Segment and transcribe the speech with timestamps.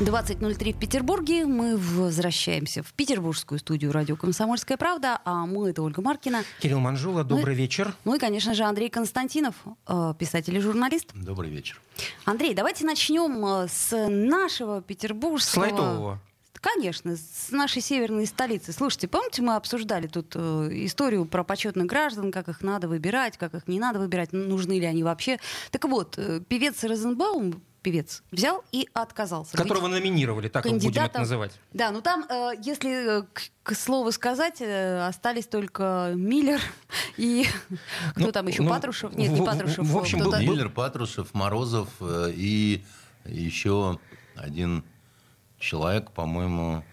[0.00, 1.44] 20.03 в Петербурге.
[1.44, 5.20] Мы возвращаемся в петербургскую студию радио «Комсомольская правда».
[5.24, 6.44] А мы— это Ольга Маркина.
[6.60, 7.94] Кирилл Манжула, добрый Ну вечер.
[8.04, 9.56] Ну и, конечно же, Андрей Константинов,
[9.88, 11.08] э, писатель и журналист.
[11.14, 11.80] Добрый вечер.
[12.24, 15.64] Андрей, давайте начнем э, с нашего петербургского...
[15.64, 16.20] С Лайтового.
[16.60, 18.72] Конечно, с нашей северной столицы.
[18.72, 23.54] Слушайте, помните, мы обсуждали тут э, историю про почетных граждан, как их надо выбирать, как
[23.54, 25.38] их не надо выбирать, нужны ли они вообще.
[25.72, 29.52] Так вот, э, певец Розенбаум, певец, взял и отказался.
[29.56, 31.52] быть Которого номинировали, так его будем это называть.
[31.72, 36.60] Да, ну там, э, если э, к, к слову сказать, э, остались только Миллер
[37.16, 37.46] и
[38.10, 39.12] кто Ну, там еще, ну, Патрушев?
[39.16, 39.86] Нет, в- не в- Патрушев.
[39.86, 42.84] в э, общем, был- Миллер, Патрушев, Морозов э, и
[43.24, 43.98] еще
[44.36, 44.84] один
[45.58, 46.84] человек, по-моему,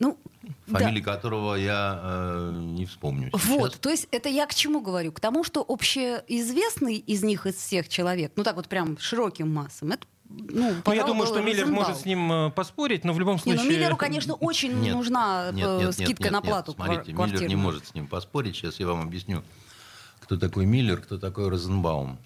[0.00, 0.18] Ну,
[0.66, 0.78] да.
[0.78, 3.30] фамилии которого я э, не вспомню.
[3.32, 3.44] сейчас.
[3.46, 5.12] Вот, то есть это я к чему говорю?
[5.12, 9.92] К тому, что общеизвестный из них, из всех человек, ну так вот прям широким массам,
[9.92, 11.86] это ну, Ну, я думаю, что Миллер Розенбаум.
[11.86, 13.62] может с ним э, поспорить, но в любом Не, случае...
[13.64, 16.44] ну Миллеру, конечно, очень Нет, нужна нет, э, нет, нет, скидка нет, на нет.
[16.44, 17.58] плату Смотрите, квар- Миллер не квартирную.
[17.58, 18.56] может с ним поспорить.
[18.56, 19.42] Сейчас я вам объясню,
[20.20, 22.18] кто такой Миллер, кто такой Розенбаум.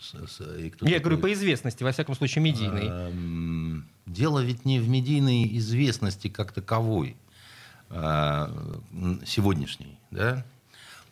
[0.60, 2.86] и кто Я такой- говорю по известности, во всяком случае, медийной.
[2.86, 7.16] Эм, Дело ведь не в медийной известности как таковой,
[7.91, 9.98] м, сегодняшней.
[10.11, 10.44] Да?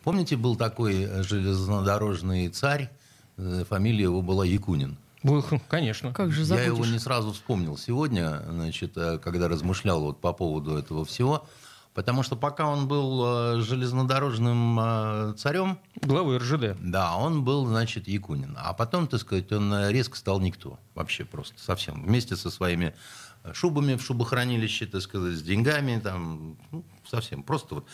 [0.03, 2.89] Помните, был такой э, железнодорожный царь,
[3.37, 4.97] э, фамилия его была Якунин.
[5.23, 6.13] Был, Конечно.
[6.13, 6.93] Как же Я его забудешь?
[6.93, 11.45] не сразу вспомнил сегодня, значит, э, когда размышлял вот по поводу этого всего.
[11.93, 13.23] Потому что пока он был
[13.57, 16.77] э, железнодорожным э, царем, Главой РЖД.
[16.79, 18.55] да, он был, значит, Якунин.
[18.61, 20.77] А потом, так сказать, он э, резко стал никто.
[20.93, 22.03] Вообще просто совсем.
[22.03, 22.93] Вместе со своими э,
[23.53, 27.43] шубами в шубохранилище, так сказать, с деньгами, там, ну, совсем.
[27.43, 27.85] Просто вот.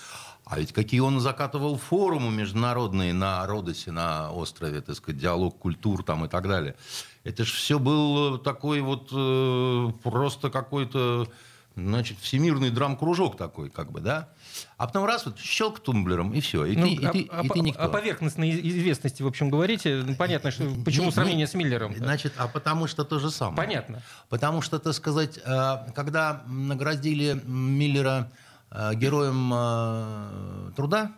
[0.45, 6.03] А ведь какие он закатывал форумы международные на Родосе, на острове, так сказать, диалог культур
[6.03, 6.75] там и так далее.
[7.23, 11.29] Это же все был э, такой вот э, просто какой-то,
[11.75, 14.29] значит, всемирный драм-кружок такой, как бы, да?
[14.77, 16.65] А потом раз, вот щелк тумблером, и все.
[16.65, 17.83] И, Ну, ты, и, о- ты, о, и ты о- никто.
[17.83, 20.03] о поверхностной известности, в общем, говорите.
[20.05, 21.95] Ну, Понятно, что почему Не- сравнение не- с Миллером.
[21.95, 23.57] Значит, а потому что то же самое.
[23.57, 24.01] Понятно.
[24.29, 28.31] Потому что, так сказать, э, когда наградили Миллера
[28.71, 31.13] э, героем э, труда,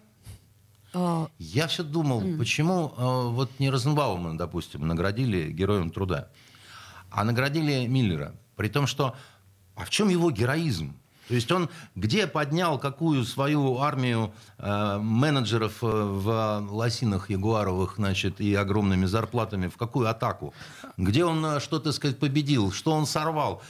[0.98, 6.30] А, я все думал, почему вот не Розенбаума, допустим, наградили героем труда,
[7.12, 8.34] а наградили Миллера.
[8.56, 9.14] При том, что...
[9.76, 10.98] А в чем его героизм?
[11.28, 18.40] То есть он где поднял какую свою армию э, менеджеров э, в лосинах ягуаровых, значит,
[18.42, 20.54] и огромными зарплатами, в какую атаку?
[20.98, 22.72] Где он э, что, так сказать, победил?
[22.72, 23.62] Что он сорвал?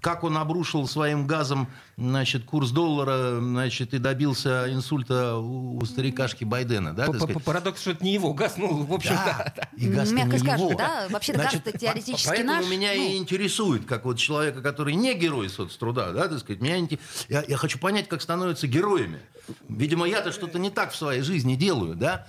[0.00, 6.44] Как он обрушил своим газом, значит, курс доллара, значит, и добился инсульта у, у старикашки
[6.44, 7.06] Байдена, да?
[7.44, 9.52] Парадокс, что это не его газ, ну, в общем, да.
[9.56, 10.78] Да, и газ Мягко не скажем, его.
[10.78, 11.06] да?
[11.10, 13.02] Вообще-то газ-то теоретически по- Поэтому наш, меня ну.
[13.02, 17.44] и интересует, как вот человека, который не герой соцтруда, да, так сказать, меня инте- я,
[17.46, 19.20] я хочу понять, как становятся героями.
[19.68, 22.26] Видимо, я-то что-то не так в своей жизни делаю, да.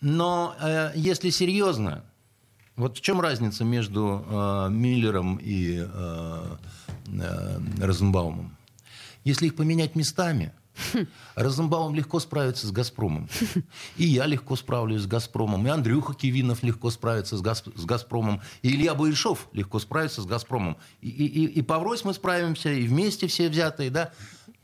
[0.00, 2.04] Но э, если серьезно,
[2.76, 6.56] вот в чем разница между э, Миллером и э,
[7.06, 8.56] э, Розенбаумом?
[9.24, 10.52] Если их поменять местами,
[11.34, 13.28] Розенбаум легко справится с «Газпромом».
[13.96, 15.66] И я легко справлюсь с «Газпромом».
[15.66, 18.40] И Андрюха Кивинов легко справится с, «Газ- с «Газпромом».
[18.62, 20.76] И Илья Боишов легко справится с «Газпромом».
[21.00, 24.12] И, и, и, и поврось мы справимся, и вместе все взятые, да?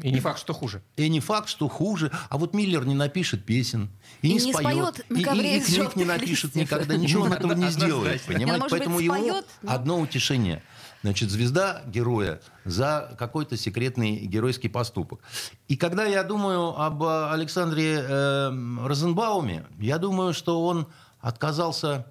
[0.02, 0.82] И не факт, что хуже.
[0.96, 2.10] И не факт, что хуже.
[2.28, 3.90] А вот Миллер не напишет песен.
[4.22, 4.96] И, И не, не споет.
[4.96, 6.56] споет на и, и- и книг не напишет листьев.
[6.56, 6.96] никогда.
[6.96, 8.20] Ничего он этого не сделает.
[8.22, 8.62] Понимаете?
[8.62, 10.64] Быть, Поэтому но- одно утешение.
[11.04, 15.20] Значит, звезда героя за какой-то секретный геройский поступок.
[15.68, 18.50] И когда я думаю об э, Александре э,
[18.82, 20.86] Розенбауме, я думаю, что он
[21.20, 22.06] отказался...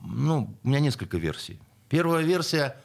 [0.00, 1.58] Ну, у меня несколько версий.
[1.88, 2.80] Первая версия,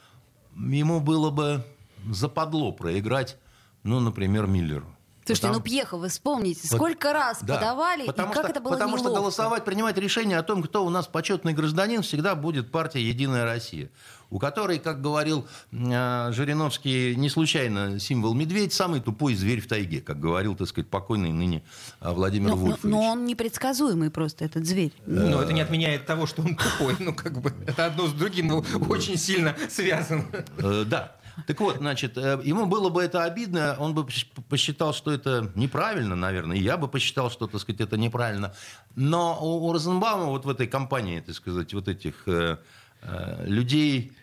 [0.55, 1.63] ему было бы
[2.09, 3.37] западло проиграть,
[3.83, 4.87] ну, например, Миллеру.
[5.35, 7.55] Слушайте, Потому- ну Пьеха, вы вспомните, Вот, сколько раз да.
[7.55, 9.21] подавали, потому и как что, это было Потому что неловко.
[9.21, 13.89] голосовать, принимать решение о том, кто у нас почетный гражданин, всегда будет партия «Единая Россия»,
[14.31, 20.01] у которой, как говорил э, Жириновский, не случайно символ медведь, самый тупой зверь в тайге,
[20.01, 21.63] как говорил, так сказать, покойный ныне
[22.01, 22.83] э, Владимир но, но- Вольфович.
[22.91, 24.93] но он непредсказуемый просто, этот зверь.
[25.05, 26.95] Но это не отменяет того, что он тупой.
[26.99, 30.25] Ну, как бы, это одно с другим ну, очень сильно связано.
[30.57, 31.15] Э, да.
[31.47, 35.51] Так вот, значит, э, ему было бы это обидно, он бы пос- посчитал, что это
[35.55, 38.53] неправильно, наверное, и я бы посчитал, что, так сказать, это неправильно.
[38.95, 42.57] Но у, у Розенбаума вот в этой компании, так сказать, вот этих э,
[43.01, 44.13] э, людей,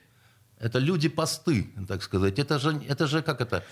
[0.58, 2.38] это люди-посты, так сказать.
[2.38, 3.62] Это же, это же как это,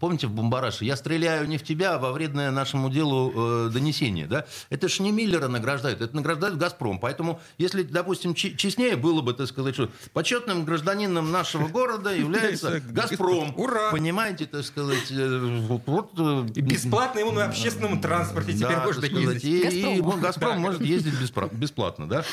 [0.00, 0.84] Помните в «Бомбараше»?
[0.84, 4.26] «Я стреляю не в тебя, а во вредное нашему делу э, донесение».
[4.26, 4.44] Да?
[4.70, 6.98] Это ж не Миллера награждают, это награждают «Газпром».
[6.98, 13.54] Поэтому, если, допустим, честнее было бы, так сказать, что почетным гражданином нашего города является «Газпром».
[13.56, 13.90] Ура!
[13.90, 15.10] Понимаете, так сказать...
[15.10, 19.44] Э, вот, э, и бесплатно ему на общественном транспорте теперь да, можно ездить.
[19.44, 20.60] И, «Газпром».
[20.60, 21.14] может ездить
[21.52, 22.24] бесплатно, да?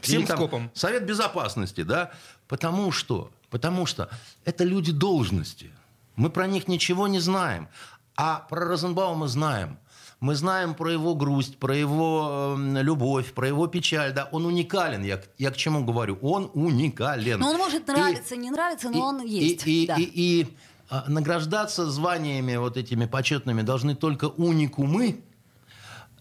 [0.00, 0.70] Всем там, скопом.
[0.74, 2.12] Совет Безопасности, да?
[2.48, 4.08] Потому что, потому что
[4.44, 5.70] это люди должности–
[6.16, 7.68] мы про них ничего не знаем.
[8.16, 9.78] А про Розенбаума знаем.
[10.20, 14.12] Мы знаем про его грусть, про его э, любовь, про его печаль.
[14.12, 15.02] Да, он уникален.
[15.02, 16.16] Я, я к чему говорю?
[16.22, 17.40] Он уникален.
[17.40, 19.66] Но он может нравиться, и, не нравиться, но и, он есть.
[19.66, 19.96] И, да.
[19.96, 20.56] и, и, и
[20.90, 25.24] а, награждаться званиями вот этими почетными должны только уникумы,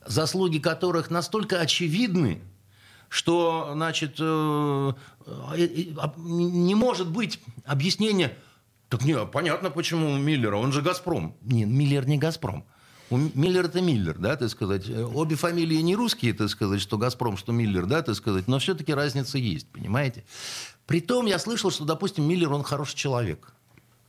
[0.06, 2.42] заслуги которых настолько очевидны,
[3.10, 4.94] что, значит, э,
[5.26, 8.36] э, а, не может быть объяснения
[8.92, 11.34] так не, понятно, почему Миллера, он же «Газпром».
[11.44, 12.66] Не, Миллер не «Газпром».
[13.10, 14.90] Миллер это Миллер, да, так сказать.
[14.90, 18.94] Обе фамилии не русские, так сказать, что «Газпром», что Миллер, да, так сказать, но все-таки
[18.94, 20.26] разница есть, понимаете?
[20.88, 23.54] Притом я слышал, что, допустим, Миллер, он хороший человек.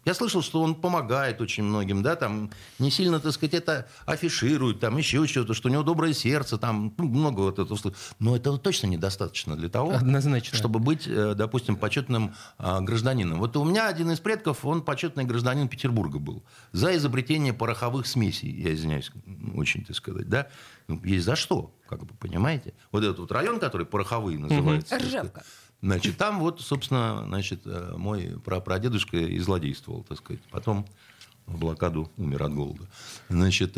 [0.05, 4.81] Я слышал, что он помогает очень многим, да, там не сильно, так сказать, это афиширует,
[4.81, 7.79] там еще что-то, что у него доброе сердце, там ну, много вот этого.
[8.19, 10.59] Но этого точно недостаточно для того, Однозначно.
[10.59, 13.39] чтобы быть, э, допустим, почетным а, гражданином.
[13.39, 16.43] Вот у меня один из предков, он почетный гражданин Петербурга был.
[16.73, 19.13] За изобретение пороховых смесей, я извиняюсь,
[19.55, 20.49] очень, так сказать, да.
[20.89, 22.75] Ну, есть за что, как бы, понимаете?
[22.91, 24.99] Вот этот вот район, который пороховые называется.
[24.99, 25.45] Ржевка.
[25.83, 30.41] Значит, там вот, собственно, значит, э, мой прапрадедушка и злодействовал, так сказать.
[30.51, 30.87] Потом
[31.47, 32.89] в блокаду умер от голода.
[33.29, 33.77] Значит,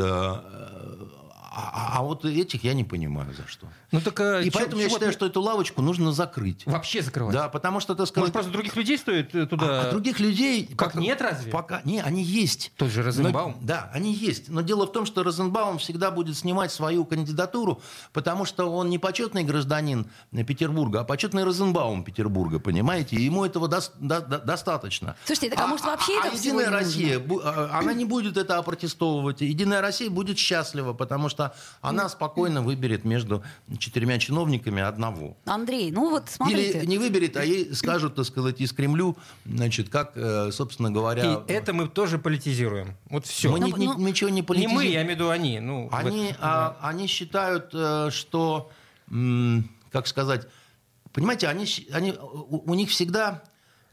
[1.57, 3.69] а, а, а вот этих я не понимаю за что.
[3.93, 6.67] Ну, так, а и поэтому я считаю, что эту лавочку нужно закрыть.
[6.67, 7.33] Вообще закрывать?
[7.33, 8.23] Да, потому что, так сказать...
[8.23, 9.67] Может, просто других людей стоит э, туда...
[9.67, 10.67] А, а других людей...
[10.67, 11.53] Как пока, нет разве?
[11.53, 11.81] Пока...
[11.85, 12.73] Не, они есть.
[12.77, 13.57] Тот же Розенбаум?
[13.61, 14.49] Но, да, они есть.
[14.49, 17.81] Но дело в том, что Розенбаум всегда будет снимать свою кандидатуру,
[18.13, 23.15] потому что он не почетный гражданин Петербурга, а почетный Розенбаум Петербурга, понимаете?
[23.15, 25.15] И ему этого до, до, до, достаточно.
[25.25, 28.37] Слушайте, так а, а может вообще а, это а Единая Россия, а, она не будет
[28.37, 29.41] это опротестовывать.
[29.41, 31.44] Единая Россия будет счастлива, потому что
[31.81, 33.43] она спокойно выберет между
[33.79, 35.37] четырьмя чиновниками одного.
[35.45, 36.79] Андрей, ну вот смотрите.
[36.79, 41.43] Или не выберет, а ей скажут, так сказать, из Кремлю, значит, как, э, собственно говоря...
[41.47, 42.97] И это мы тоже политизируем.
[43.11, 43.51] Вот все.
[43.51, 44.79] Мы но, ни, но, ничего не политизируем.
[44.81, 45.61] Не мы, я имею в виду они.
[45.61, 46.89] Ну, они, этом, а, да.
[46.89, 48.71] они считают, э, что,
[49.91, 50.47] как сказать,
[51.13, 53.43] понимаете, они, они, у, у них всегда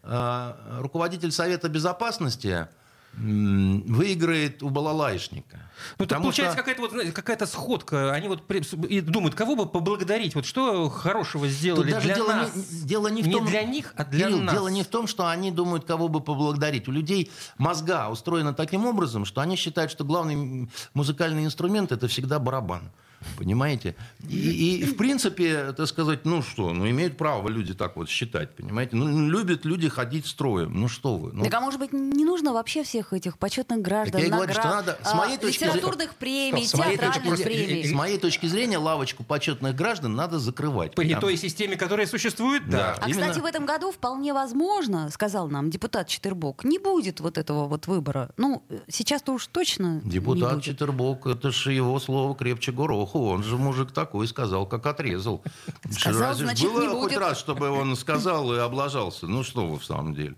[0.04, 2.68] э, руководитель Совета Безопасности
[3.14, 5.70] выиграет у балалайшника.
[6.00, 6.62] Ну, так получается что...
[6.62, 8.14] какая-то вот, знаете, какая-то сходка.
[8.14, 8.50] Они вот
[8.90, 10.34] и думают, кого бы поблагодарить.
[10.36, 12.56] Вот что хорошего сделали даже для дело нас.
[12.56, 14.54] Не, дело не, в том, для них, а для Кирилл, нас.
[14.54, 16.88] Дело не в том, что они думают, кого бы поблагодарить.
[16.88, 22.40] У людей мозга устроена таким образом, что они считают, что главный музыкальный инструмент это всегда
[22.40, 22.92] барабан.
[23.38, 23.96] Понимаете?
[24.30, 28.56] И, и в принципе, так сказать, ну что, ну имеют право люди так вот считать,
[28.56, 28.96] понимаете?
[28.96, 30.80] Ну, любят люди ходить строем.
[30.80, 31.32] Ну что вы?
[31.34, 31.44] Ну...
[31.44, 34.62] Так а может быть не нужно вообще всех этих почетных граждан, так я наград, говорю,
[34.62, 37.88] что надо, с моей а, точки литературных премий, с моей точки, премий?
[37.88, 40.96] С моей точки зрения, лавочку почетных граждан надо закрывать.
[40.96, 41.22] При потому...
[41.22, 42.78] той системе, которая существует, да.
[42.78, 42.98] да.
[43.02, 43.28] А, именно...
[43.28, 47.88] кстати, в этом году вполне возможно, сказал нам депутат Четербок, не будет вот этого вот
[47.88, 48.32] выбора.
[48.38, 50.64] Ну, сейчас-то уж точно Депутат не будет.
[50.64, 52.72] Четербок, это же его слово крепче
[53.12, 53.30] гороху.
[53.30, 55.44] Он же мужик такой сказал, как отрезал.
[55.90, 57.20] Сказал, Разве значит, было не хоть будет.
[57.20, 59.28] раз, чтобы он сказал и облажался?
[59.28, 60.36] Ну что вы в самом деле?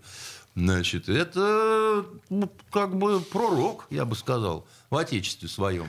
[0.54, 5.88] Значит, это ну, как бы пророк, я бы сказал, в отечестве своем.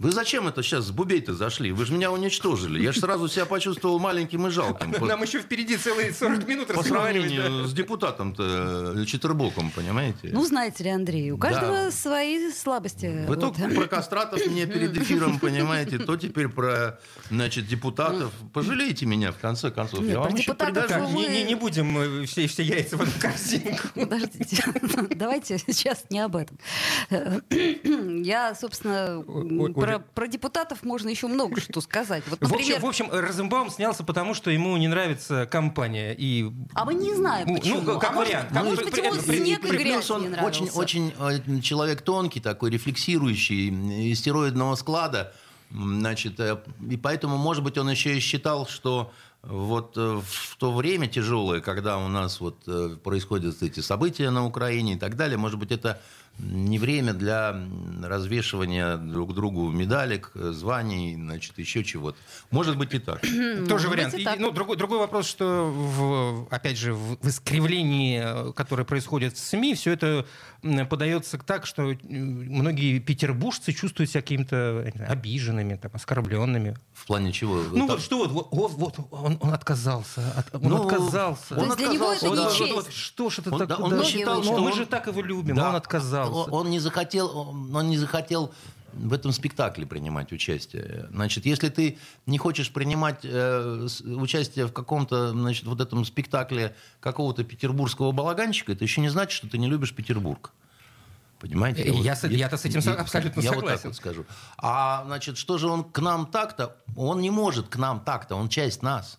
[0.00, 1.72] Вы зачем это сейчас с Бубей-то зашли?
[1.72, 2.82] Вы же меня уничтожили.
[2.82, 4.94] Я же сразу себя почувствовал маленьким и жалким.
[5.06, 10.30] Нам еще впереди целые 40 минут По сравнению с депутатом-то э, Четербоком, понимаете?
[10.32, 13.26] Ну, знаете ли, Андрей, у каждого свои слабости.
[13.28, 18.32] Вы только про кастратов мне перед эфиром, понимаете, то теперь про, значит, депутатов.
[18.54, 20.02] Пожалейте меня, в конце концов.
[20.04, 20.56] Я вам еще.
[21.46, 23.88] Не, будем все, все яйца в одну корзинку.
[23.94, 24.64] Подождите,
[25.14, 26.58] давайте сейчас не об этом.
[28.24, 29.22] Я, собственно,
[29.98, 32.22] про, про депутатов можно еще много что сказать.
[32.28, 32.80] Вот, например...
[32.80, 36.14] в, общем, в общем, Розенбаум снялся потому, что ему не нравится компания.
[36.16, 36.50] И...
[36.74, 37.80] А мы не знаем, ну, почему.
[37.80, 38.50] Ну, как а вариант.
[38.50, 40.62] Может, а может быть, ему снег и грязь он не нравился.
[40.62, 45.32] Очень, очень э, человек тонкий такой, рефлексирующий, из стероидного склада.
[45.70, 50.72] Значит, э, и поэтому, может быть, он еще и считал, что вот э, в то
[50.72, 52.56] время тяжелое, когда у нас вот
[53.02, 56.00] происходят эти события на Украине и так далее, может быть, это
[56.42, 57.54] не время для
[58.02, 62.18] развешивания друг другу медалек, званий, значит, еще чего-то.
[62.50, 63.20] Может быть и так.
[63.20, 64.14] Тоже быть, вариант.
[64.14, 64.38] и так.
[64.38, 69.38] ну, другой, другой вопрос, что, в, опять же, в, в искривлении, э, которое происходит в
[69.38, 70.26] СМИ, все это
[70.88, 76.76] подается так, что э, многие петербуржцы чувствуют себя какими-то обиженными, там, оскорбленными.
[76.92, 77.62] В плане чего?
[77.70, 81.54] Ну Там- вот что вот, вот, вот, он, он отказался, от- он Ну, отказался.
[81.54, 82.74] То есть для него отказался, это Вот, не вот, честь.
[82.74, 83.84] вот, что ж это Он- да, такое?
[83.86, 86.32] он Да, считал, что мы он- же так его любим, Да, он отказался.
[86.32, 88.52] Он, он не захотел, он, он не захотел
[88.92, 91.08] в этом спектакле принимать участие.
[91.12, 97.44] Значит, если ты не хочешь принимать э, участие в каком-то, значит, вот этом спектакле какого-то
[97.44, 100.52] петербургского балаганщика, это еще не значит, что ты не любишь Петербург.
[101.38, 101.82] Понимаете?
[101.84, 103.88] И я с- я-то с этим я- абсолютно я вот так согласен.
[103.88, 104.26] вот скажу.
[104.58, 106.76] А, значит, что же он к нам так-то?
[106.96, 109.18] Он не может к нам так-то, он часть нас.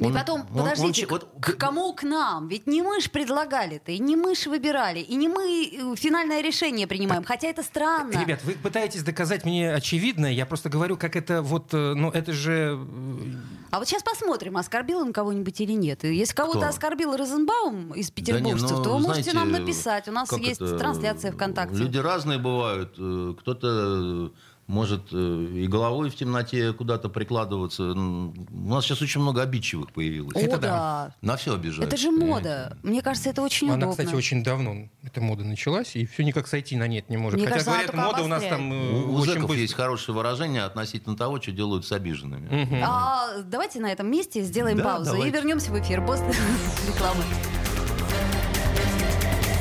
[0.00, 2.48] И Он- потом, он- подождите, он к, вот- к кому к нам?
[2.48, 6.40] Ведь не мы ж предлагали-то, и не мы ж выбирали, и не мы э, финальное
[6.40, 8.12] решение принимаем, хотя это странно.
[8.18, 12.32] Ребят, вы пытаетесь доказать мне очевидное, я просто говорю, как это вот, э, ну это
[12.32, 12.78] же...
[12.80, 13.36] э,
[13.72, 16.02] А вот сейчас посмотрим, оскорбил он кого-нибудь или нет.
[16.04, 19.52] И если кого-то оскорбил Розенбаум из Да не, петербуржцев, ну, то вы можете знаете, нам
[19.52, 20.08] написать.
[20.08, 21.76] У нас есть это, трансляция ВКонтакте.
[21.76, 22.92] Люди разные бывают.
[23.40, 24.32] Кто-то
[24.70, 25.16] может э,
[25.54, 27.82] и головой в темноте куда-то прикладываться.
[27.82, 30.36] М, У нас сейчас очень много обидчивых появилось.
[30.36, 31.14] О, это да.
[31.22, 31.82] На все обижаются.
[31.88, 32.76] Это же мода.
[32.84, 33.90] Мне кажется, это очень Она, удобно.
[34.04, 37.38] кстати, очень давно, эта мода началась, и все никак сойти на нет не может.
[37.40, 39.56] Мне Хотя, кажется, говорят, мода у нас там э, У, у зэков быстро.
[39.60, 42.48] есть хорошее выражение относительно того, что делают с обиженными.
[42.64, 42.80] Мгм.
[42.84, 45.36] А, давайте на этом месте сделаем Да, паузу и давайте.
[45.36, 46.26] вернемся в эфир после
[46.88, 47.24] рекламы.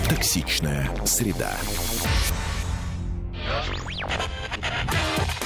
[0.08, 1.58] Токсичная среда.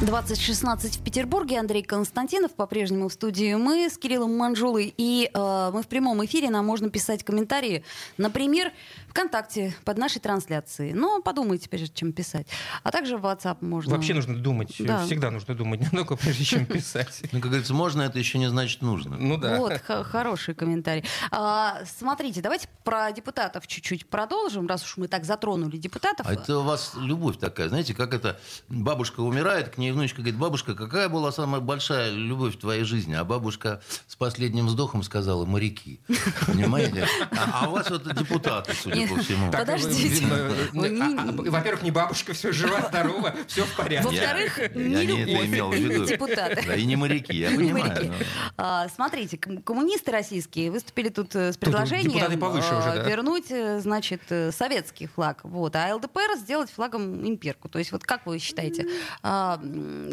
[0.00, 1.58] 2016 в Петербурге.
[1.58, 3.54] Андрей Константинов по-прежнему в студии.
[3.54, 4.94] Мы с Кириллом Манжулой.
[4.96, 6.48] И э, мы в прямом эфире.
[6.48, 7.84] Нам можно писать комментарии,
[8.16, 8.72] например,
[9.08, 10.94] ВКонтакте под нашей трансляцией.
[10.94, 12.46] Но подумайте, прежде чем писать.
[12.82, 13.94] А также в WhatsApp можно.
[13.94, 15.04] Вообще нужно думать, э, Да.
[15.04, 17.20] всегда нужно думать немного, прежде чем писать.
[17.32, 19.18] Ну, как говорится, можно, это еще не значит нужно.
[19.18, 19.58] Ну да.
[19.58, 21.04] Вот, хороший комментарий.
[21.30, 26.26] А, смотрите, давайте про депутатов чуть-чуть продолжим, раз уж мы так затронули депутатов.
[26.26, 30.38] А это у вас любовь такая, знаете, как это бабушка умирает, к ней внучка говорит,
[30.38, 33.14] бабушка, какая была самая большая любовь в твоей жизни?
[33.14, 36.00] А бабушка с последним вздохом сказала, моряки.
[36.46, 37.06] Понимаете?
[37.32, 39.50] А, а у вас вот депутаты, судя по всему.
[39.50, 40.26] Подождите.
[40.26, 44.08] а, а, Во-первых, не бабушка, все жива, здорова, все в порядке.
[44.08, 46.64] Во-вторых, не любовь, не депутаты.
[46.66, 48.12] Да, и не моряки, я Не понимаю.
[48.56, 53.02] А, смотрите, ком- коммунисты российские выступили тут э, с предложением да.
[53.08, 55.40] вернуть, э, значит, э, советский флаг.
[55.42, 57.68] Вот, а ЛДПР сделать флагом имперку.
[57.68, 58.86] То есть вот как вы считаете,
[59.22, 59.60] а,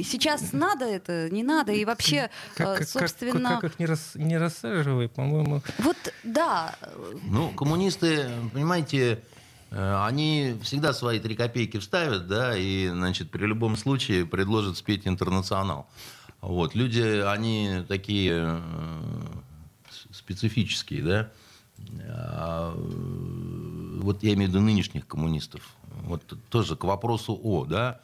[0.04, 1.72] сейчас надо это, не надо?
[1.72, 3.60] И вообще, Как, э, как- как- собственно...
[3.62, 5.62] как их не, рас, не рассаживай, по-моему.
[5.80, 6.76] Вот, да,
[7.24, 9.24] Ну, коммунисты, понимаете,
[9.72, 15.08] э, они всегда свои три копейки вставят, да, и, значит, при любом случае предложат спеть
[15.08, 15.88] «Интернационал».
[16.42, 16.76] Вот.
[16.76, 19.22] Люди, они такие э,
[20.12, 21.30] специфические, да.
[22.08, 22.74] А,
[24.02, 25.62] Вот я имею в виду нынешних коммунистов.
[26.04, 28.00] Вот тоже к вопросу о, да.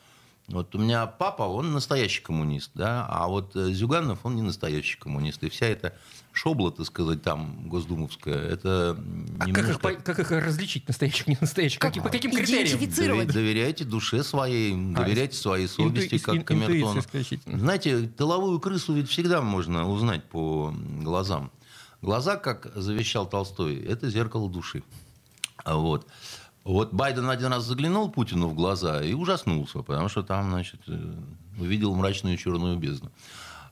[0.50, 4.98] Вот у меня папа, он настоящий коммунист, да, а вот э, Зюганов, он не настоящий
[5.00, 5.42] коммунист.
[5.44, 5.96] И вся эта
[6.34, 8.98] шобла, так сказать, там, госдумовская, это
[9.40, 9.94] А как их, немножко...
[9.96, 11.80] как их различить, настоящих, не настоящих?
[11.80, 12.68] Как Каким- по каким критериям?
[12.78, 13.28] идентифицировать?
[13.30, 17.60] Дове- Доверяйте душе своей, доверяйте своей совести, Инту- как ин- исключительно.
[17.60, 21.52] Знаете, тыловую крысу ведь всегда можно узнать по глазам.
[22.02, 24.84] Глаза, как завещал Толстой, это зеркало души.
[25.64, 26.06] А Вот.
[26.64, 31.14] Вот Байден один раз заглянул Путину в глаза и ужаснулся, потому что там, значит, э,
[31.60, 33.12] увидел мрачную черную бездну.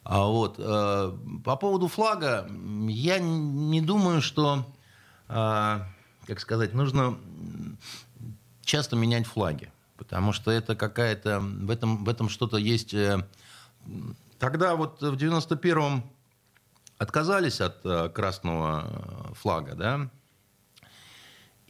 [0.03, 2.49] А вот э, по поводу флага,
[2.87, 4.65] я не думаю, что,
[5.29, 5.79] э,
[6.27, 7.17] как сказать, нужно
[8.61, 12.93] часто менять флаги, потому что это какая-то в этом в этом что-то есть.
[14.37, 16.03] Тогда вот в 91-м
[16.97, 20.09] отказались от красного флага, да,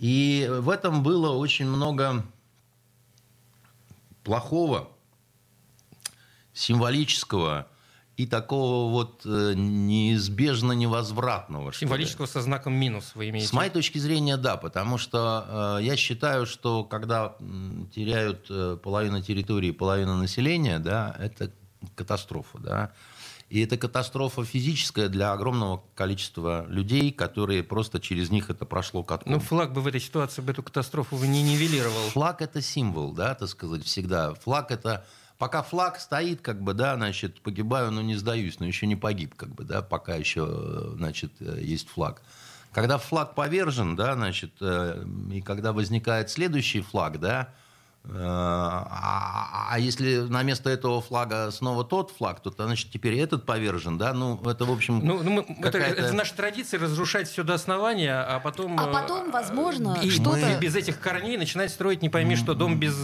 [0.01, 2.25] и в этом было очень много
[4.23, 4.89] плохого,
[6.53, 7.67] символического
[8.17, 11.71] и такого вот э, неизбежно невозвратного.
[11.71, 13.47] Символического со знаком минус вы имеете?
[13.47, 17.35] С моей точки зрения, да, потому что э, я считаю, что когда
[17.93, 21.51] теряют э, половину территории, половину населения, да, это
[21.93, 22.91] катастрофа, да.
[23.51, 29.33] И это катастрофа физическая для огромного количества людей, которые просто через них это прошло катком.
[29.33, 32.09] Ну, флаг бы в этой ситуации бы эту катастрофу бы не нивелировал.
[32.11, 34.35] Флаг это символ, да, так сказать, всегда.
[34.35, 35.05] Флаг это
[35.37, 39.35] пока флаг стоит, как бы, да, значит, погибаю, но не сдаюсь, но еще не погиб,
[39.35, 42.21] как бы, да, пока еще, значит, есть флаг.
[42.71, 47.53] Когда флаг повержен, да, значит, э, и когда возникает следующий флаг, да,
[48.09, 53.97] а, а если на место этого флага снова тот флаг, то значит теперь этот повержен,
[53.97, 54.13] да?
[54.13, 55.05] Ну это в общем.
[55.05, 58.79] Ну, ну это, это наша традиция разрушать все до основания, а потом.
[58.79, 60.59] А потом, возможно, и что-то мы...
[60.59, 62.95] без этих корней начинать строить не пойми что дом без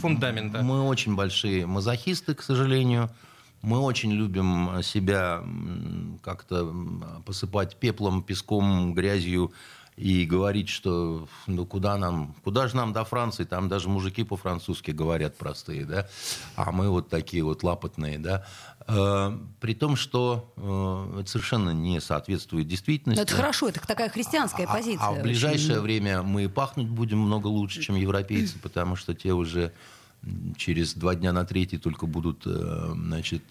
[0.00, 0.62] фундамента.
[0.62, 3.08] Мы очень большие мазохисты, к сожалению.
[3.62, 5.42] Мы очень любим себя
[6.22, 6.74] как-то
[7.26, 9.52] посыпать пеплом, песком, грязью
[10.00, 14.92] и говорить, что ну куда нам, куда же нам до Франции, там даже мужики по-французски
[14.92, 16.08] говорят простые, да,
[16.56, 18.46] а мы вот такие вот лапотные, да,
[18.86, 23.18] э, при том, что э, это совершенно не соответствует действительности.
[23.18, 25.06] Но это хорошо, это такая христианская а, позиция.
[25.06, 25.82] А, а в ближайшее очень...
[25.82, 29.74] время мы пахнуть будем много лучше, чем европейцы, потому что те уже
[30.56, 33.42] через два дня на третий только будут, э, значит...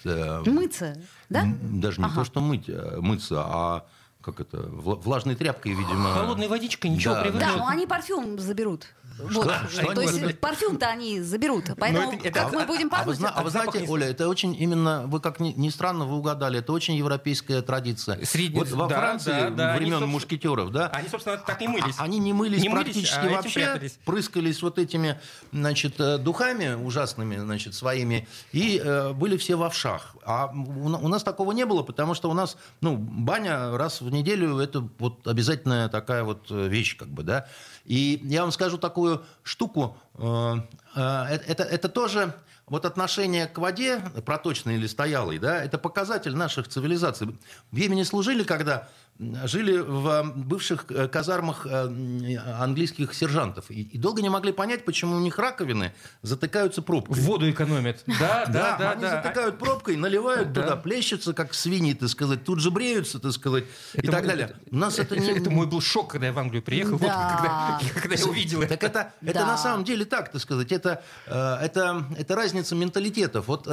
[0.47, 1.45] Мыться, да?
[1.61, 2.15] Даже не ага.
[2.15, 3.85] то, что мыть, мыться, а
[4.21, 6.13] как это, влажной тряпкой, видимо.
[6.13, 7.47] Холодной водичкой ничего да, привыкнуть.
[7.47, 8.87] Да, но они парфюм заберут.
[9.19, 9.51] Вот.
[9.69, 11.71] Что То есть парфюм-то они заберут.
[11.77, 15.19] Поэтому это, это, мы будем а, вы, а вы знаете, Оля, это очень именно, вы
[15.19, 18.23] как ни, ни странно, вы угадали, это очень европейская традиция.
[18.25, 20.87] Средний, вот во да, Франции да, да, времен они, мушкетеров, да?
[20.87, 21.95] Они, собственно, так и мылись.
[21.97, 25.19] А, они не мылись не практически мылись, а вообще, прыскались вот этими,
[25.51, 30.15] значит, э, духами ужасными, значит, своими, и э, были все в овшах.
[30.23, 34.08] А у, у нас такого не было, потому что у нас, ну, баня раз в
[34.13, 37.47] неделю, это вот обязательная такая вот э, вещь, как бы, да.
[37.85, 39.97] И я вам скажу такую штуку.
[40.15, 40.55] Э,
[40.95, 42.33] э, это, это тоже
[42.67, 47.35] вот отношение к воде, проточной или стоялой, да, это показатель наших цивилизаций.
[47.71, 48.87] В Йемене служили, когда
[49.19, 53.69] жили в бывших э, казармах э, английских сержантов.
[53.69, 57.21] И, долго не могли понять, почему у них раковины затыкаются пробкой.
[57.21, 58.03] Воду экономят.
[58.19, 58.91] Да, да, да.
[58.91, 63.63] Они затыкают пробкой, наливают туда, плещутся, как свиньи, так сказать, тут же бреются, так сказать,
[63.93, 64.55] и так далее.
[64.71, 65.29] У нас это не...
[65.29, 67.79] Это мой был шок, когда я в Англию приехал, когда
[68.15, 68.77] я увидел это.
[68.77, 73.47] Так это на самом деле так, так сказать, это э, это разница менталитетов.
[73.47, 73.67] Вот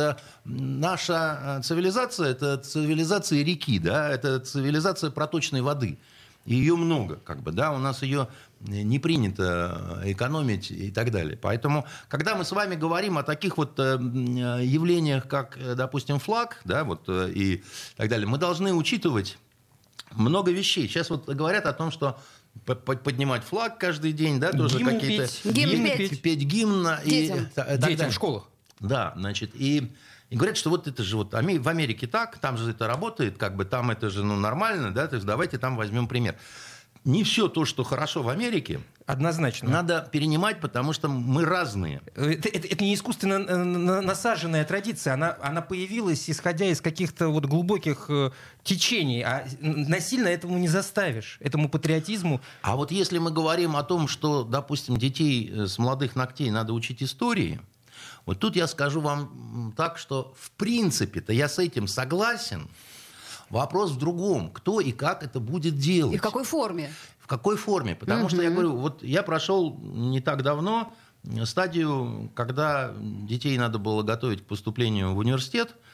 [0.44, 5.98] наша цивилизация, это цивилизация реки, да, это цивилизация протокола проточной воды.
[6.46, 8.28] И ее много, как бы, да, у нас ее
[8.60, 11.36] не принято экономить и так далее.
[11.36, 13.98] Поэтому, когда мы с вами говорим о таких вот э,
[14.62, 17.64] явлениях, как, э, допустим, флаг, да, вот, э, и
[17.96, 19.38] так далее, мы должны учитывать
[20.12, 20.88] много вещей.
[20.88, 22.16] Сейчас вот говорят о том, что
[22.64, 25.28] поднимать флаг каждый день, да, тоже какие-то...
[25.50, 26.22] Гимн петь.
[26.22, 26.88] Петь гимн.
[27.04, 27.48] Детям.
[27.56, 28.44] И, Детям в школах.
[28.78, 29.92] Да, значит, и
[30.30, 33.56] и говорят, что вот это же вот в Америке так, там же это работает, как
[33.56, 36.36] бы там это же ну, нормально, да, то есть давайте там возьмем пример.
[37.04, 39.70] Не все то, что хорошо в Америке, Однозначно.
[39.70, 42.02] Надо перенимать, потому что мы разные.
[42.16, 43.54] Это, это, это не искусственно э,
[44.02, 45.14] насаженная традиция.
[45.14, 48.32] Она, она появилась, исходя из каких-то вот глубоких э,
[48.64, 49.22] течений.
[49.22, 52.40] А насильно этому не заставишь, этому патриотизму.
[52.62, 56.72] А вот если мы говорим о том, что, допустим, детей э, с молодых ногтей надо
[56.72, 57.60] учить истории,
[58.26, 62.68] вот тут я скажу вам так, что в принципе-то я с этим согласен.
[63.48, 66.14] Вопрос в другом, кто и как это будет делать.
[66.14, 66.92] И в какой форме?
[67.20, 67.94] В какой форме?
[67.94, 68.30] Потому угу.
[68.30, 70.92] что я говорю, вот я прошел не так давно
[71.44, 75.74] стадию, когда детей надо было готовить к поступлению в университет–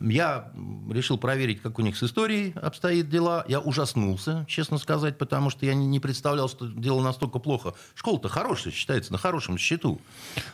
[0.00, 0.52] я
[0.90, 3.44] решил проверить, как у них с историей обстоит дела.
[3.48, 7.74] Я ужаснулся, честно сказать, потому что я не представлял, что дело настолько плохо.
[7.94, 10.00] Школа-то хорошая, считается, на хорошем счету.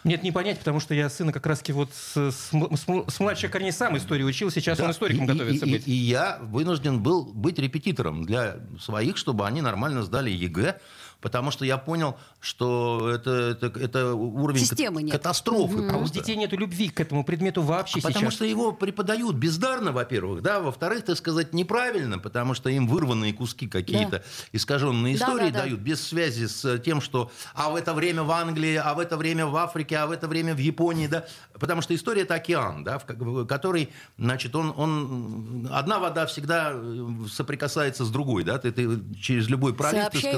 [0.05, 3.73] Нет, не понять, потому что я сына как раз-таки вот с, с, с младших корней
[3.73, 5.89] сам историю учил, сейчас да, он историком и, готовится и, быть.
[5.89, 10.81] И, и я вынужден был быть репетитором для своих, чтобы они нормально сдали ЕГЭ
[11.25, 15.13] потому что я понял, что это, это, это уровень Системы нет.
[15.13, 15.79] катастрофы.
[15.79, 15.91] Угу.
[15.91, 18.13] А у детей нет любви к этому предмету вообще а сейчас.
[18.13, 23.33] Потому что его преподают бездарно, во-первых, да, во-вторых, так сказать, неправильно, потому что им вырванные
[23.33, 24.23] куски какие-то да.
[24.53, 25.85] искаженные истории да, да, дают, да.
[25.87, 29.47] без связи с тем, что а в это время в Англии, а в это время
[29.47, 31.25] в Африке, а в это время в Японии, да,
[31.59, 37.07] потому что история это океан, да, в который, значит, он, он одна вода всегда э,
[37.33, 40.35] соприкасается с другой, да, ты, ты через любой пролив, сказать,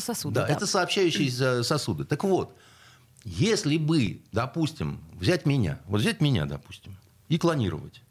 [0.00, 0.40] сосуды сосуды.
[0.40, 2.04] Да, да, это сообщающиеся сосуды.
[2.04, 2.56] Так вот,
[3.24, 6.96] если бы, допустим, взять меня, вот взять меня, допустим,
[7.28, 8.02] и клонировать,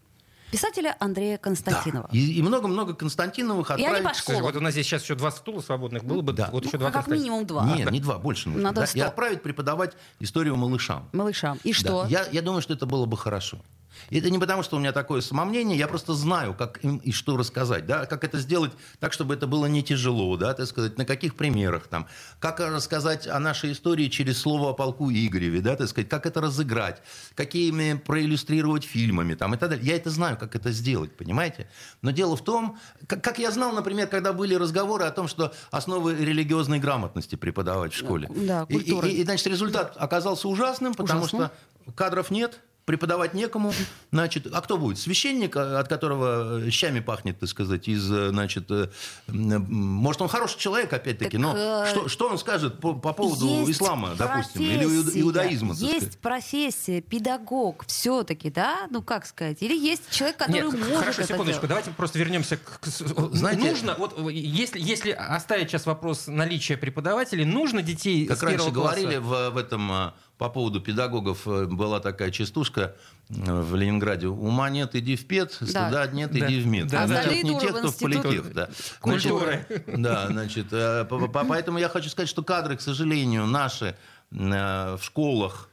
[0.51, 2.09] писателя Андрея Константинова.
[2.11, 2.17] Да.
[2.17, 4.01] И много-много Константиновых отправить.
[4.01, 6.49] И они Скажи, вот у нас здесь сейчас еще два стула свободных было бы, да.
[6.51, 7.65] вот еще ну, два Как минимум два.
[7.75, 8.63] Нет, не два, больше нужно.
[8.63, 8.87] Надо да?
[8.93, 11.07] И отправить преподавать историю малышам.
[11.13, 11.59] Малышам.
[11.63, 12.03] И что?
[12.03, 12.07] Да.
[12.07, 13.59] Я, я думаю, что это было бы хорошо.
[14.09, 17.11] И это не потому, что у меня такое самомнение, я просто знаю, как им и
[17.11, 20.97] что рассказать, да, как это сделать так, чтобы это было не тяжело, да, так сказать,
[20.97, 22.07] на каких примерах там,
[22.39, 26.41] как рассказать о нашей истории через слово о полку Игореве, да, так сказать, как это
[26.41, 27.01] разыграть,
[27.35, 29.85] какими проиллюстрировать фильмами там и так далее.
[29.85, 31.69] Я это знаю, как это сделать, понимаете?
[32.01, 35.53] Но дело в том, как, как я знал, например, когда были разговоры о том, что
[35.71, 38.29] основы религиозной грамотности преподавать в школе.
[38.35, 41.51] Да, и, и, и, и, значит, результат оказался ужасным, потому Ужасно.
[41.85, 43.71] что кадров нет, преподавать некому.
[44.11, 44.97] Значит, а кто будет?
[44.97, 48.89] Священник, от которого щами пахнет, так сказать, из, значит, э,
[49.27, 51.85] может, он хороший человек, опять-таки, так, но э...
[51.91, 55.75] что, что он скажет по, по поводу есть ислама, допустим, или иудаизма?
[55.75, 56.17] Есть сказать?
[56.17, 58.87] профессия, педагог, все-таки, да?
[58.89, 59.57] Ну, как сказать?
[59.61, 61.69] Или есть человек, который Нет, может хорошо, секундочку, делать?
[61.69, 62.87] давайте просто вернемся к...
[62.87, 68.71] Знаете, нужно, вот если, если оставить сейчас вопрос наличия преподавателей, нужно детей как раньше класса...
[68.71, 72.95] говорили в, в этом а, по поводу педагогов э, была такая частушка
[73.29, 74.27] э, в Ленинграде.
[74.27, 76.07] Ума нет, иди в ПЕД, стыда да.
[76.07, 76.39] нет, да.
[76.39, 76.87] иди в МЕД.
[76.87, 77.25] Да, да.
[77.25, 78.53] не те, кто в политех.
[78.53, 78.69] Да.
[79.01, 79.65] Культуры.
[79.67, 83.95] Значит, да, значит, э, поэтому я хочу сказать, что кадры, к сожалению, наши
[84.31, 85.68] в школах а,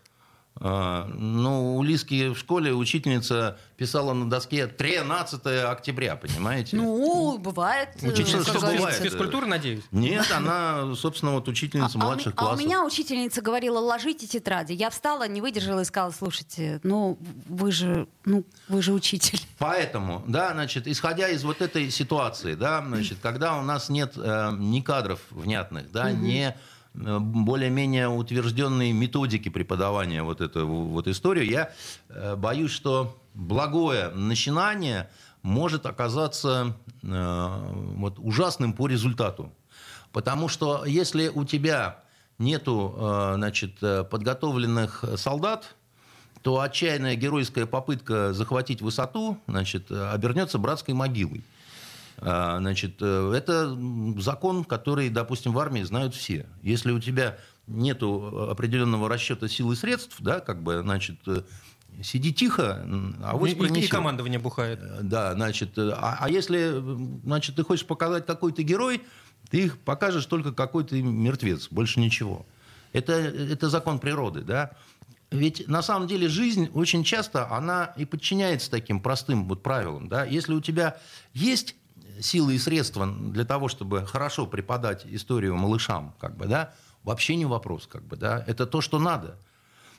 [0.58, 6.76] ну, у Лиски в школе учительница писала на доске 13 октября, понимаете?
[6.76, 7.90] Ну, бывает.
[8.00, 8.96] Э, учительница что бывает?
[8.96, 9.84] Физкультура, надеюсь?
[9.90, 12.58] Нет, она, собственно, вот учительница а, а младших а, классов.
[12.58, 14.72] А у меня учительница говорила, ложите тетради.
[14.72, 19.40] Я встала, не выдержала и сказала, слушайте, ну, вы же, ну, вы же учитель.
[19.58, 24.52] Поэтому, да, значит, исходя из вот этой ситуации, да, значит, когда у нас нет э,
[24.56, 26.16] ни кадров внятных, да, угу.
[26.16, 26.54] ни
[26.96, 31.72] более-менее утвержденные методики преподавания вот эту вот историю, я
[32.08, 35.08] э, боюсь, что благое начинание
[35.42, 39.52] может оказаться э, вот, ужасным по результату.
[40.12, 42.02] Потому что если у тебя
[42.38, 42.94] нету
[43.34, 45.74] значит, подготовленных солдат,
[46.42, 51.44] то отчаянная геройская попытка захватить высоту значит, обернется братской могилой.
[52.18, 53.76] А, значит, э, это
[54.18, 56.46] закон, который, допустим, в армии знают все.
[56.62, 61.42] Если у тебя нет определенного расчета сил и средств, да, как бы, значит, э,
[62.02, 62.86] сиди тихо,
[63.22, 64.80] а вот и, и командование бухает.
[64.82, 66.82] Э, да, значит, а, а если,
[67.24, 69.02] значит, ты хочешь показать, какой ты герой,
[69.50, 72.46] ты их покажешь только какой ты мертвец, больше ничего.
[72.92, 74.72] Это, это закон природы, да.
[75.30, 80.24] Ведь на самом деле жизнь очень часто, она и подчиняется таким простым вот правилам, да.
[80.24, 80.98] Если у тебя
[81.34, 81.74] есть
[82.20, 86.74] силы и средства для того, чтобы хорошо преподать историю малышам, как бы, да,
[87.04, 89.38] вообще не вопрос, как бы, да, это то, что надо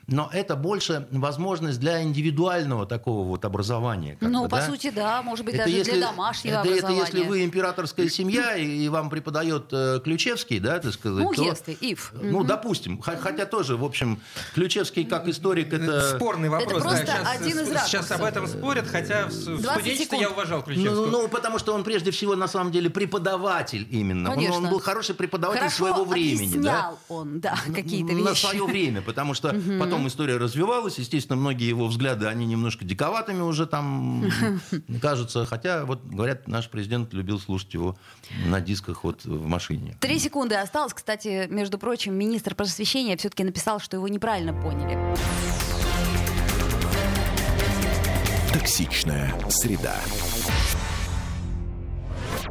[0.08, 4.16] но это больше возможность для индивидуального такого вот образования.
[4.22, 4.66] ну, бы, по да?
[4.66, 7.00] сути, да, может быть, это даже если, для домашнего это, образования.
[7.02, 11.22] Это если вы императорская семья, и вам преподает э, Ключевский, да, так сказать.
[11.22, 11.98] Ну, то, если, if.
[12.12, 14.18] Ну, допустим, хотя тоже, в общем,
[14.54, 16.16] Ключевский как историк, это...
[16.16, 16.72] Спорный вопрос.
[16.72, 20.62] Это просто да, сейчас, один из Сейчас об этом спорят, хотя в студенчестве я уважал
[20.62, 21.06] Ключевского.
[21.06, 24.30] Ну, ну, потому что он прежде всего, на самом деле, преподаватель именно.
[24.30, 24.56] Конечно.
[24.56, 26.62] Он, он был хороший преподаватель Хорошо своего времени.
[26.62, 26.94] да?
[27.10, 28.24] он, да, какие-то вещи.
[28.24, 30.98] На свое время, потому что потом история развивалась.
[30.98, 34.30] Естественно, многие его взгляды, они немножко диковатыми уже там
[35.02, 35.46] кажутся.
[35.46, 37.96] Хотя, вот говорят, наш президент любил слушать его
[38.46, 39.96] на дисках вот в машине.
[40.00, 40.94] Три секунды осталось.
[40.94, 44.98] Кстати, между прочим, министр просвещения все-таки написал, что его неправильно поняли.
[48.52, 49.96] Токсичная среда.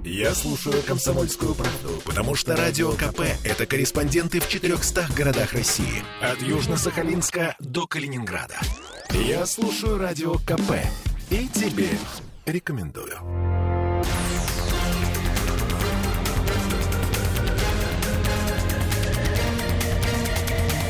[0.04, 6.04] Я слушаю «Комсомольскую правду», потому что «Радио КП»— это корреспонденты в 400 городах России.
[6.22, 8.56] От Южно-Сахалинска до Калининграда.
[9.12, 10.74] Я слушаю «Радио КП»
[11.30, 11.90] и тебе
[12.46, 13.18] рекомендую.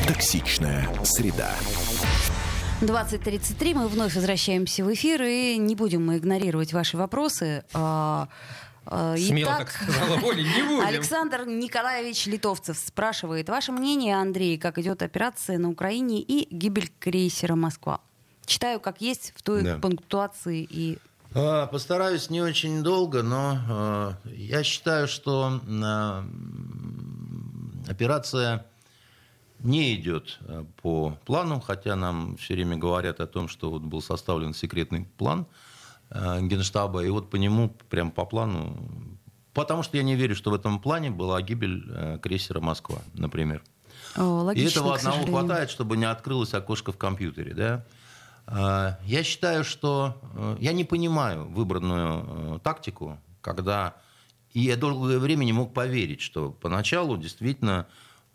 [0.06, 1.50] Токсичная среда.
[2.80, 7.64] 20.33, мы вновь возвращаемся в эфир, и не будем мы игнорировать ваши вопросы.
[8.90, 10.86] Э, Смело Итак, так сказала Оля, не будем.
[10.86, 13.48] Александр Николаевич Литовцев спрашивает.
[13.48, 18.00] Ваше мнение, Андрей, как идет операция на Украине и гибель крейсера «Москва»?
[18.46, 19.78] Читаю, как есть, в той да.
[19.78, 20.98] пунктуации и...
[21.34, 26.24] А, постараюсь не очень долго, но а, я считаю, что а,
[27.88, 28.64] операция
[29.58, 30.38] не идет
[30.80, 35.46] по плану, хотя нам все время говорят о том, что вот был составлен секретный план–
[35.56, 35.67] Э,
[36.10, 38.76] Генштаба, и вот по нему, прям по плану,
[39.52, 43.62] потому что я не верю, что в этом плане была гибель э, крейсера «Москва», например.
[44.16, 47.84] О, логично, и этого одного хватает, чтобы не открылось окошко в компьютере, да?
[48.46, 50.20] Э, я считаю, что
[50.60, 53.94] я не понимаю выбранную тактику, когда
[54.52, 57.86] и я долгое время не мог поверить, что поначалу действительно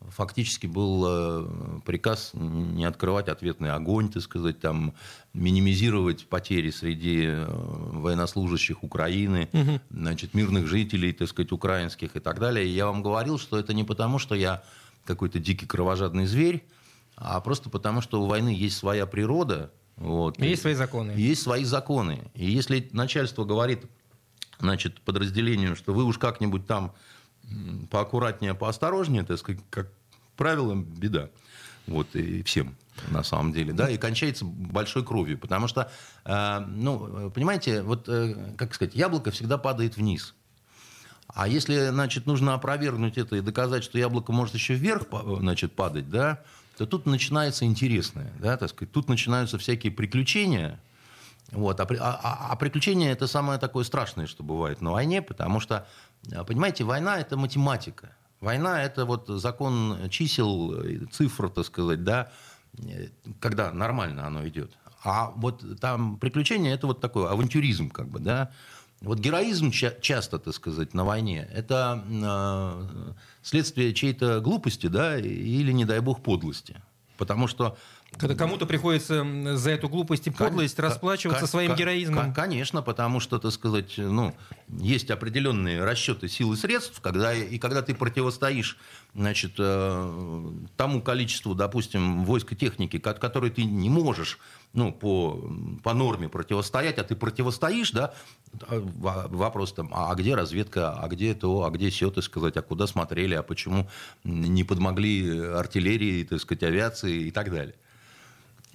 [0.10, 4.94] фактически был э, приказ не открывать ответный огонь, так сказать, там,
[5.34, 9.82] минимизировать потери среди э, военнослужащих Украины, угу.
[9.90, 12.66] значит, мирных жителей, так сказать, украинских и так далее.
[12.66, 14.64] И я вам говорил, что это не потому, что я
[15.06, 16.64] какой-то дикий кровожадный зверь,
[17.16, 19.72] а просто потому, что у войны есть своя природа.
[19.96, 21.12] Вот, есть свои законы.
[21.12, 22.32] Есть свои законы.
[22.34, 23.86] И если начальство говорит
[24.60, 26.94] значит, подразделению, что вы уж как-нибудь там
[27.90, 29.92] поаккуратнее, поосторожнее, так сказать, как
[30.36, 31.30] правило, беда.
[31.86, 32.76] Вот, и всем,
[33.10, 35.92] на самом деле, да, и кончается большой кровью, потому что,
[36.24, 40.34] э, ну, понимаете, вот, э, как сказать, яблоко всегда падает вниз.
[41.28, 45.08] А если, значит, нужно опровергнуть это и доказать, что яблоко может еще вверх,
[45.40, 46.42] значит, падать, да,
[46.78, 50.80] то тут начинается интересное, да, так сказать, тут начинаются всякие приключения,
[51.52, 55.88] вот, а, а, а приключения это самое такое страшное, что бывает на войне, потому что,
[56.48, 58.16] понимаете, война это математика.
[58.40, 60.76] Война– это вот закон чисел,
[61.12, 62.30] цифр, так сказать, да,
[63.40, 64.78] когда нормально оно идет.
[65.04, 68.52] А вот там приключения– это вот такой авантюризм, как бы, да.
[69.00, 75.72] Вот героизм ча- часто, так сказать, на войне– это э, следствие чьей-то глупости, да, или,
[75.72, 76.82] не дай бог, подлости.
[77.18, 77.78] Потому что
[78.18, 82.34] когда кому-то приходится за эту глупость и подлость кон- расплачиваться кон- своим героизмом.
[82.34, 84.34] Конечно, потому что, так сказать, ну,
[84.68, 88.78] есть определенные расчеты сил и средств, когда, и когда ты противостоишь
[89.14, 94.40] значит, э, тому количеству, допустим, войск и техники, которой ты не можешь
[94.74, 95.40] ну, по,
[95.84, 98.14] по норме противостоять, а ты противостоишь, да,
[98.68, 98.80] а,
[99.30, 102.88] вопрос там, а где разведка, а где то, а где все, так сказать, а куда
[102.88, 103.88] смотрели, а почему
[104.24, 107.76] не подмогли артиллерии, так сказать, авиации и так далее.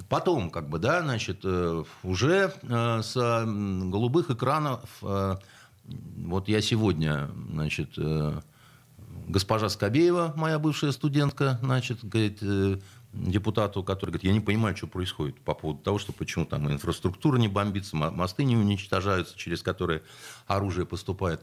[0.08, 5.36] Потом, как бы, да, значит, э, уже э, с голубых экранов, э,
[5.84, 7.98] вот я сегодня, значит,
[9.26, 12.42] госпожа Скобеева, моя бывшая студентка, значит, говорит,
[13.12, 17.38] депутату, который говорит, я не понимаю, что происходит по поводу того, что почему там инфраструктура
[17.38, 20.02] не бомбится, мосты не уничтожаются, через которые
[20.46, 21.40] оружие поступает.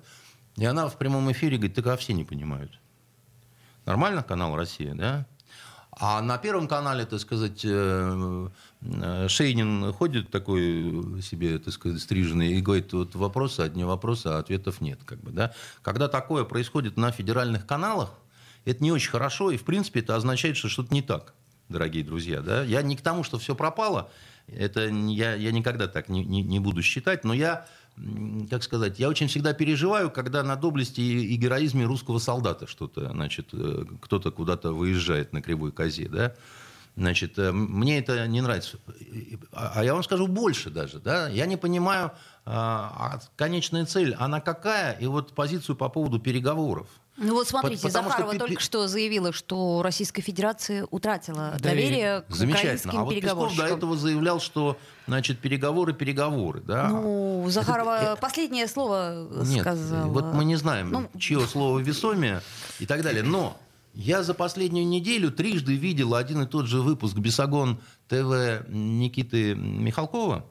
[0.58, 2.80] И она в прямом эфире говорит, так а все не понимают.
[3.86, 5.26] Нормально канал «Россия», да?
[5.98, 8.50] А на Первом канале, так сказать, э,
[8.82, 14.40] э, Шейнин ходит такой себе, так сказать, стриженный и говорит, вот вопросы, одни вопросы, а
[14.40, 15.00] ответов нет.
[15.06, 15.54] Как бы, да?
[15.82, 18.12] Когда такое происходит на федеральных каналах,
[18.66, 21.34] это не очень хорошо, и, в принципе, это означает, что что-то не так,
[21.70, 22.42] дорогие друзья.
[22.42, 22.64] Да?
[22.64, 24.12] Я не к тому, что все пропало,
[24.48, 27.68] это я, я никогда так не, не, не буду считать, но я
[28.50, 33.50] как сказать, я очень всегда переживаю, когда на доблести и героизме русского солдата что-то, значит,
[33.54, 36.36] э, кто-то куда-то выезжает на кривой козе, да,
[36.98, 38.78] Значит, э, мне это не нравится.
[39.52, 41.00] А я вам скажу больше даже.
[41.00, 41.28] Да?
[41.28, 42.12] Я не понимаю,
[42.46, 46.88] а, а конечная цель, она какая, и вот позицию по поводу переговоров.
[47.18, 48.46] Ну вот смотрите, Потому Захарова что...
[48.46, 52.94] только что заявила, что Российская Федерация утратила доверие, к Замечательно.
[52.94, 54.78] А вот Песков до этого заявлял, что
[55.08, 56.62] значит, переговоры, переговоры.
[56.62, 56.90] Да?
[56.90, 60.08] Ну, Захарова это, последнее слово нет, сказала.
[60.08, 61.10] Вот мы не знаем, ну...
[61.20, 62.42] чье слово весомее
[62.80, 63.24] и так далее.
[63.24, 63.58] Но
[63.94, 70.46] я за последнюю неделю трижды видел один и тот же выпуск «Бесогон ТВ» Никиты Михалкова,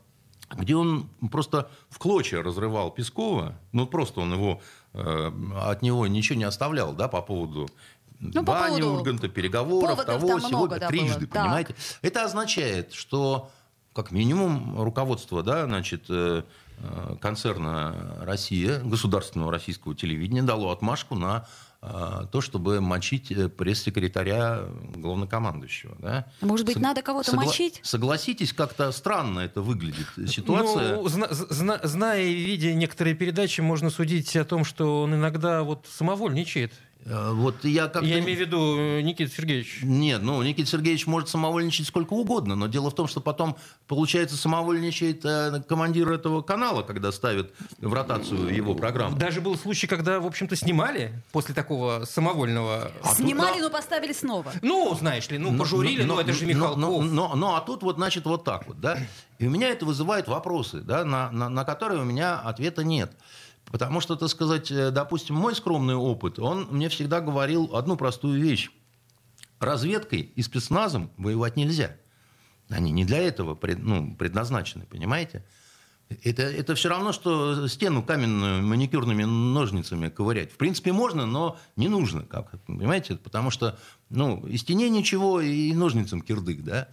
[0.57, 4.61] где он просто в клочья разрывал Пескова, ну просто он его,
[4.95, 7.69] э, от него ничего не оставлял, да, по поводу
[8.21, 11.43] ну, Бани, по Урганта, переговоров, того, всего, да, трижды, было.
[11.43, 11.75] понимаете?
[11.75, 12.09] Да.
[12.09, 13.51] Это означает, что
[13.93, 16.43] как минимум руководство, да, значит, э, э,
[17.21, 21.47] концерна «Россия», государственного российского телевидения дало отмашку на
[21.87, 24.65] а, то, чтобы мочить э, пресс-секретаря
[24.97, 25.95] главнокомандующего.
[25.99, 26.27] Да?
[26.41, 26.83] Может быть, Сог...
[26.83, 27.45] надо кого-то Согла...
[27.45, 27.81] мочить?
[27.83, 30.97] Согласитесь, как-то странно это выглядит ситуация.
[30.97, 35.63] Ну, зна- зна- зная и видя некоторые передачи, можно судить о том, что он иногда
[35.63, 36.73] вот самовольничает.
[37.07, 39.81] Э, вот я как Я имею в виду э, Никита Сергеевич.
[39.83, 44.37] Нет, ну, Никита Сергеевич может самовольничать сколько угодно, но дело в том, что потом, получается,
[44.37, 49.17] самовольничает э, командир этого канала, когда ставит в ротацию его программу.
[49.17, 52.91] Даже был случай, когда, в общем-то, снимали после такого самовольного...
[53.03, 54.53] А снимали, тут, но поставили снова.
[54.63, 56.79] Ну, знаешь ли, ну, ну пожурили, но, но, но это же Михалков.
[56.79, 58.99] Но, но, но, а тут вот, значит, вот так вот, да.
[59.39, 63.13] И у меня это вызывает вопросы, да, на, на, на которые у меня ответа нет.
[63.67, 68.41] Потому что, так сказать, э, допустим, мой скромный опыт, он мне всегда говорил одну простую
[68.41, 68.71] вещь.
[69.59, 71.97] Разведкой и спецназом воевать нельзя.
[72.69, 75.45] Они не для этого пред, ну, предназначены, понимаете?
[76.23, 80.53] Это, это все равно, что стену каменную маникюрными ножницами ковырять.
[80.53, 82.23] В принципе, можно, но не нужно.
[82.23, 83.17] Как, понимаете?
[83.17, 83.79] Потому что
[84.11, 86.63] ну, и стене ничего, и ножницам кирдык.
[86.63, 86.89] Да?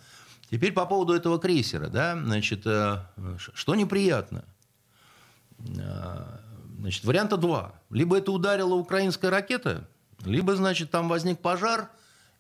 [0.49, 1.88] Теперь по поводу этого крейсера.
[1.88, 2.19] Да?
[2.21, 3.03] Значит, э,
[3.38, 4.45] что неприятно?
[6.81, 7.73] Значит, варианта два.
[7.91, 9.87] Либо это ударила украинская ракета,
[10.25, 11.89] либо, значит, там возник пожар,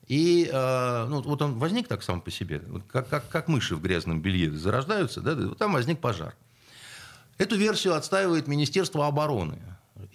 [0.07, 3.81] И э, ну, вот он возник так сам по себе, как, как, как мыши в
[3.81, 6.35] грязном белье зарождаются, да, вот там возник пожар.
[7.37, 9.59] Эту версию отстаивает Министерство обороны.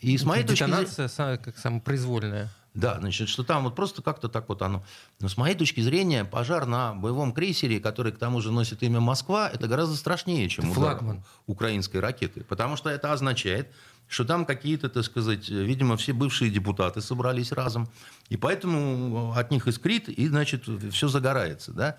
[0.00, 1.38] И с моей Детонация точки зрения...
[1.38, 2.50] как самопроизвольная.
[2.74, 4.84] Да, значит, что там вот просто как-то так вот оно.
[5.18, 9.00] Но с моей точки зрения, пожар на боевом крейсере, который к тому же носит имя
[9.00, 11.24] Москва, это гораздо страшнее, чем удар Флагман.
[11.46, 12.44] украинской ракеты.
[12.44, 13.72] Потому что это означает,
[14.08, 17.88] что там какие-то, так сказать, видимо, все бывшие депутаты собрались разом.
[18.28, 21.96] И поэтому от них искрит, и, значит, все загорается, да.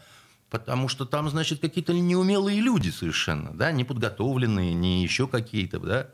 [0.49, 6.09] Потому что там, значит, какие-то неумелые люди совершенно, да, неподготовленные, не еще какие-то, да.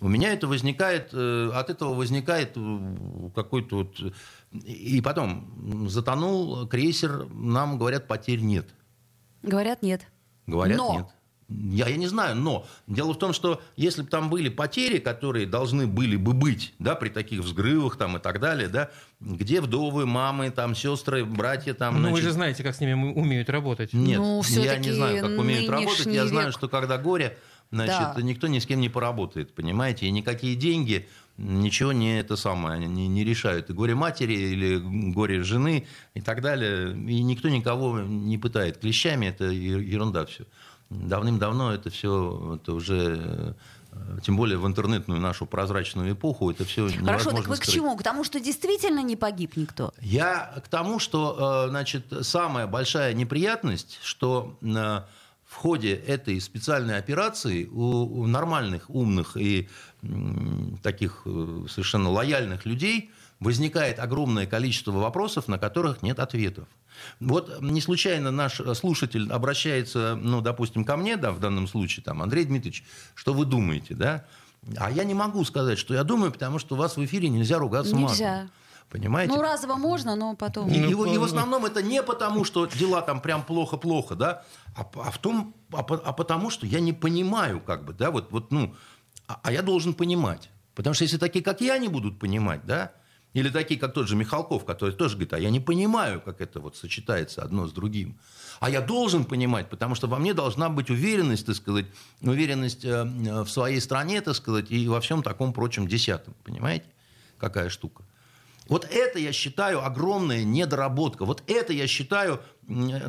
[0.00, 4.14] У меня это возникает, э, от этого возникает э, какой-то вот...
[4.52, 8.68] И потом, затонул крейсер, нам говорят, потерь нет.
[9.42, 10.06] Говорят, нет.
[10.46, 10.94] Говорят, Но.
[10.94, 11.15] нет.
[11.48, 15.46] Я, я не знаю, но дело в том, что если бы там были потери, которые
[15.46, 20.06] должны были бы быть, да, при таких взрывах там и так далее, да, где вдовы,
[20.06, 21.94] мамы, там, сестры, братья, там.
[21.94, 22.16] Ну, значит...
[22.16, 23.92] вы же знаете, как с ними умеют работать.
[23.92, 26.06] Нет, ну, я не знаю, как умеют работать.
[26.06, 27.38] Я знаю, что когда горе,
[27.70, 28.22] значит, да.
[28.22, 33.08] никто ни с кем не поработает, понимаете, и никакие деньги ничего не это самое, не,
[33.08, 33.70] не решают.
[33.70, 34.78] И горе матери или
[35.12, 36.92] горе жены и так далее.
[36.92, 40.44] И никто никого не пытает клещами, это ерунда все.
[40.90, 43.56] Давным-давно это все это уже
[43.92, 47.70] э, тем более в интернетную нашу прозрачную эпоху, это все Хорошо, так вы скрыть.
[47.70, 47.96] к чему?
[47.96, 49.92] К тому, что действительно не погиб никто?
[50.00, 56.98] Я к тому, что, э, значит, самая большая неприятность, что э, в ходе этой специальной
[56.98, 59.68] операции у нормальных, умных и
[60.82, 61.22] таких
[61.68, 66.68] совершенно лояльных людей возникает огромное количество вопросов, на которых нет ответов.
[67.20, 72.22] Вот не случайно наш слушатель обращается, ну, допустим, ко мне, да, в данном случае, там,
[72.22, 74.24] Андрей Дмитриевич, что вы думаете, да?
[74.76, 77.58] А я не могу сказать, что я думаю, потому что у вас в эфире нельзя
[77.58, 78.32] ругаться нельзя.
[78.32, 78.50] матом.
[78.88, 79.32] Понимаете?
[79.34, 80.68] Ну, разово можно, но потом...
[80.68, 84.44] И, ну, и, и в основном это не потому, что дела там прям плохо-плохо, да,
[84.76, 88.30] а, а, в том, а, а потому, что я не понимаю, как бы, да, вот,
[88.30, 88.74] вот ну,
[89.26, 90.50] а, а я должен понимать.
[90.76, 92.92] Потому что если такие, как я, не будут понимать, да,
[93.36, 96.58] или такие, как тот же Михалков, который тоже говорит, а я не понимаю, как это
[96.58, 98.16] вот сочетается одно с другим.
[98.60, 101.84] А я должен понимать, потому что во мне должна быть уверенность, так сказать,
[102.22, 106.32] уверенность э, в своей стране, так сказать, и во всем таком прочем десятом.
[106.44, 106.86] Понимаете,
[107.36, 108.04] какая штука?
[108.68, 111.26] Вот это, я считаю, огромная недоработка.
[111.26, 112.40] Вот это, я считаю,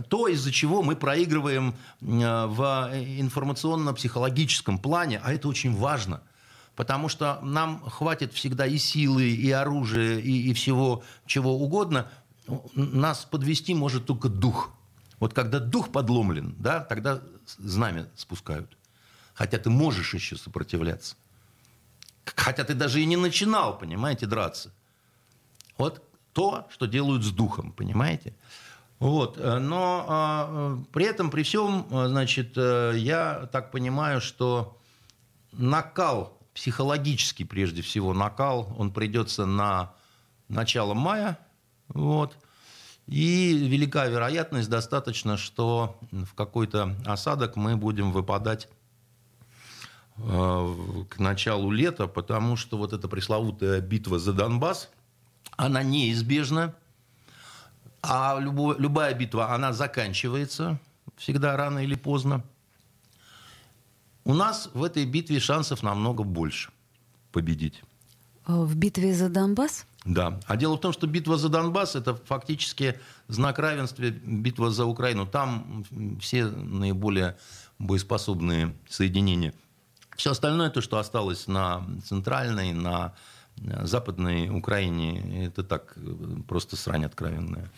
[0.09, 6.21] то, из-за чего мы проигрываем э, в информационно-психологическом плане, а это очень важно–
[6.77, 12.07] потому что нам хватит всегда и силы, и оружия, и, и всего чего угодно.
[12.75, 14.69] Нас подвести может только дух.
[15.19, 17.19] Вот когда дух подломлен, да, тогда
[17.57, 18.77] знамя спускают.
[19.33, 21.15] Хотя ты можешь еще сопротивляться.
[22.23, 24.71] Хотя ты даже и не начинал, понимаете, драться.
[25.79, 28.35] Вот то, что делают с духом, понимаете?
[28.99, 29.37] Вот.
[29.37, 34.77] Но а, при этом, при всем, значит, э, я так понимаю, что
[35.51, 39.93] накал психологический, прежде всего, накал, он придется на
[40.49, 41.37] начало мая,
[41.87, 42.35] вот,
[43.05, 48.69] и велика вероятность достаточно, что в какой-то осадок мы будем выпадать
[50.17, 50.75] э,
[51.07, 54.89] к началу лета, потому что вот эта пресловутая битва за Донбасс,
[55.57, 56.73] она неизбежна,
[58.01, 60.79] а любая битва, она заканчивается
[61.17, 62.43] всегда рано или поздно.
[64.27, 66.69] У нас в этой битве шансов намного больше
[67.31, 67.81] победить.
[68.43, 69.85] А в битве за Донбасс?
[70.03, 70.41] Да.
[70.47, 75.25] А дело в том, что битва за Донбасс– это фактически знак равенства битва за Украину.
[75.25, 75.85] Там
[76.19, 77.37] все наиболее
[77.79, 79.53] боеспособные соединения.
[80.17, 83.13] Все остальное, то, что осталось на центральной, на
[83.83, 85.97] западной Украине, это так
[86.49, 87.71] просто срань откровенная.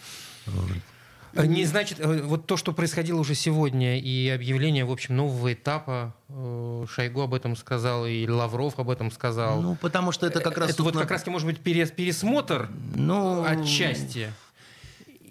[1.33, 5.53] Э, не значит, э, вот то, что происходило уже сегодня, и объявление, в общем, нового
[5.53, 9.61] этапа, э, Шойгу об этом сказал, и Лавров об этом сказал.
[9.61, 10.71] Ну, потому что это как раз...
[10.71, 14.31] Это вот как раз, может быть, пересмотр ну, отчасти.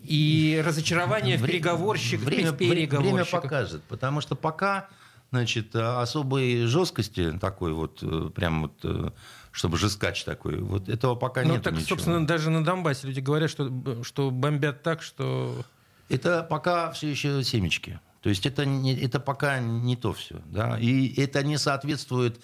[0.02, 4.88] И разочарование в переговорщик, время, время покажет, потому что пока
[5.30, 9.14] значит, особой жесткости такой вот, прям вот,
[9.52, 11.56] чтобы жескач такой, вот этого пока нет.
[11.56, 11.88] Ну, так, ничего.
[11.88, 15.62] собственно, даже на Донбассе люди говорят, что, что бомбят так, что
[16.08, 18.00] это пока все еще семечки.
[18.20, 20.40] То есть это, не, это пока не то все.
[20.46, 20.78] Да?
[20.78, 22.40] И это не соответствует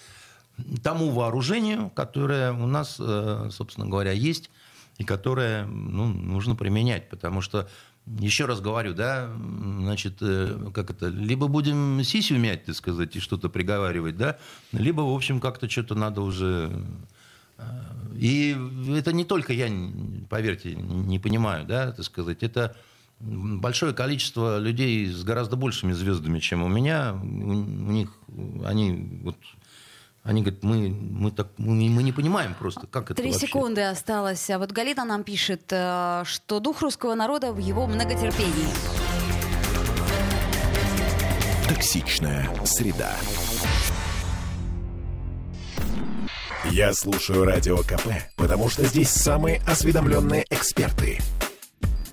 [0.81, 4.49] тому вооружению, которое у нас, э, собственно говоря, есть,
[4.97, 7.09] и которое ну, нужно применять.
[7.09, 7.67] Потому что,
[8.05, 13.19] еще раз говорю, да, значит, э, как это, либо будем сисю мять, так сказать, и
[13.19, 14.37] что-то приговаривать, да,
[14.71, 16.71] либо, в общем, как-то что-то надо уже
[18.17, 18.55] И
[18.95, 19.69] это не только я,
[20.29, 22.77] поверьте, не понимаю, да, так сказать, это
[23.19, 27.13] большое количество людей с гораздо большими звездами, чем у меня.
[27.13, 28.11] У, них
[28.65, 29.37] они вот
[30.23, 33.45] они говорят, мы, мы, так, мы, мы не понимаем просто, как это Три вообще.
[33.45, 34.49] секунды осталось.
[34.49, 38.65] А вот Галина нам пишет, э, что дух русского народа в его многотерпении.
[41.69, 43.15] Токсичная среда.
[46.71, 51.19] Я слушаю Радио КП, потому что здесь самые осведомленные эксперты.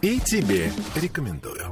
[0.03, 1.65] И тебе рекомендую.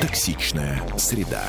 [0.00, 1.46] Токсичная среда.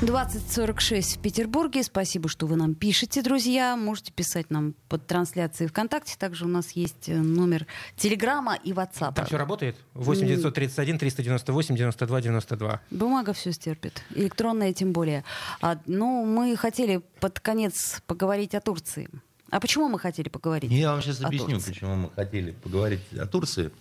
[0.00, 1.82] 2046 в Петербурге.
[1.82, 3.76] Спасибо, что вы нам пишете, друзья.
[3.76, 6.14] Можете писать нам под трансляцией ВКонтакте.
[6.16, 9.14] Также у нас есть э, номер Телеграма и WhatsApp.
[9.14, 9.76] Там все работает?
[9.94, 12.80] 8 931 398 92 92.
[12.92, 14.04] Бумага все стерпит.
[14.14, 15.24] Электронная тем более.
[15.60, 19.08] А, ну, мы хотели под конец поговорить о Турции.
[19.50, 20.70] А почему мы хотели поговорить?
[20.70, 21.72] Я вам сейчас объясню, Турции?
[21.72, 23.72] почему мы хотели поговорить о Турции.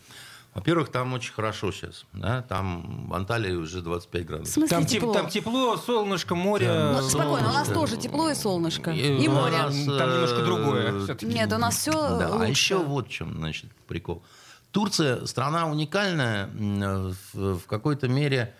[0.57, 2.05] Во-первых, там очень хорошо сейчас.
[2.13, 2.41] Да?
[2.41, 4.53] Там в Анталии уже 25 В градусов.
[4.55, 5.11] смысле Там, тепло?
[5.11, 6.67] теп- там тепло, солнышко, море.
[6.67, 7.01] Ну, Да.
[7.03, 8.89] спокойно, у нас тоже тепло и солнышко.
[8.91, 9.55] И И у море.
[9.55, 11.25] нас, Там немножко другое э, всё-таки.
[11.27, 12.43] Нет, у нас все Да, лучше.
[12.45, 14.23] а еще вот в чем, значит, прикол.
[14.71, 18.55] Турция страна уникальная, м, в, в какой-то мере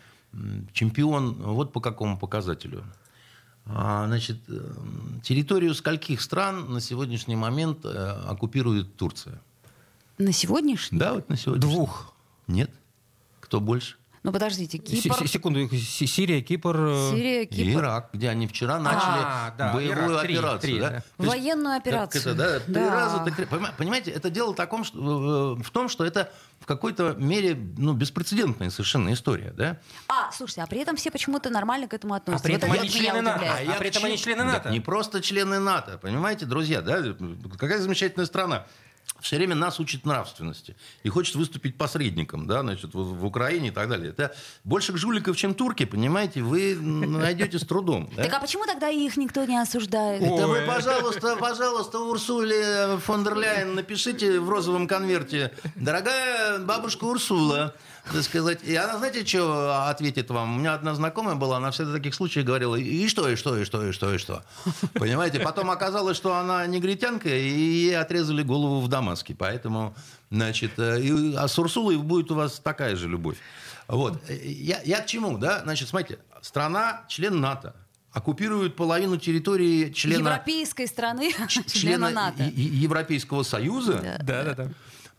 [0.74, 2.84] чемпион вот по какому показателю.
[3.66, 4.60] А, Значит, э,
[5.24, 7.90] территорию скольких стран на сегодняшний момент э,
[8.28, 9.42] оккупирует Турция?
[10.18, 10.98] На сегодняшний?
[10.98, 11.62] Да, вот на сегодня.
[11.62, 12.14] Двух.
[12.48, 12.72] Нет?
[13.40, 13.96] Кто больше?
[14.24, 16.76] Ну, подождите, Кипр, си- Секунду, Си- Сирия, Кипр.
[16.76, 17.80] э, Сирия, И Кипр.
[17.80, 20.60] Ирак, где они вчера начали А, да, боевую Ирак, операцию.
[20.60, 20.90] три, да?
[20.90, 21.00] да.
[21.00, 22.22] То есть, Военную как операцию.
[22.24, 22.90] это, да, три Да.
[22.94, 27.14] раза, так три- понима- Понимаете, это дело таком, что, в том, что это в какой-то
[27.18, 29.54] мере ну, беспрецедентная совершенно история.
[29.56, 29.78] Да?
[30.10, 32.44] А, слушайте, а при этом все почему-то нормально к этому А относятся.
[32.44, 33.46] при Вот этом это они вот меня члены НАТО.
[33.56, 34.70] А я при этом они члены Да, НАТО.
[34.72, 37.02] не просто члены НАТО, понимаете, друзья, да?
[37.58, 38.66] Какая замечательная страна.
[39.22, 43.72] Все время нас учит нравственности и хочет выступить посредником, да, значит, в, в Украине и
[43.72, 44.10] так далее.
[44.10, 48.10] Это больше жуликов, чем турки, понимаете, вы найдете с трудом.
[48.16, 48.24] да?
[48.24, 50.22] Так а почему тогда их никто не осуждает?
[50.22, 55.52] Это вы, пожалуйста, пожалуйста, Урсуле фон дер Ляйен напишите в розовом конверте.
[55.76, 57.76] Дорогая бабушка Урсула,
[58.12, 58.60] так сказать.
[58.64, 60.56] И она, знаете, что ответит вам?
[60.56, 63.58] У меня одна знакомая была, она всегда в таких случаях говорила, и что, и что,
[63.58, 64.44] и что, и что, и что.
[64.94, 65.40] Понимаете?
[65.40, 69.36] Потом оказалось, что она негритянка, и ей отрезали голову в Дамаске.
[69.36, 69.96] Поэтому,
[70.32, 73.38] значит, э, и- а с Урсулой будет у вас такая же любовь.
[73.88, 74.22] Вот.
[74.30, 75.62] Я, я к чему, да?
[75.64, 77.74] Значит, смотрите, страна, член НАТО,
[78.12, 82.44] оккупирует половину территории члена Европейской страны, ч- члена НАТО.
[82.44, 82.52] Е-
[82.84, 84.00] Европейского Союза.
[84.04, 84.18] Да.
[84.24, 84.70] Да, да, да.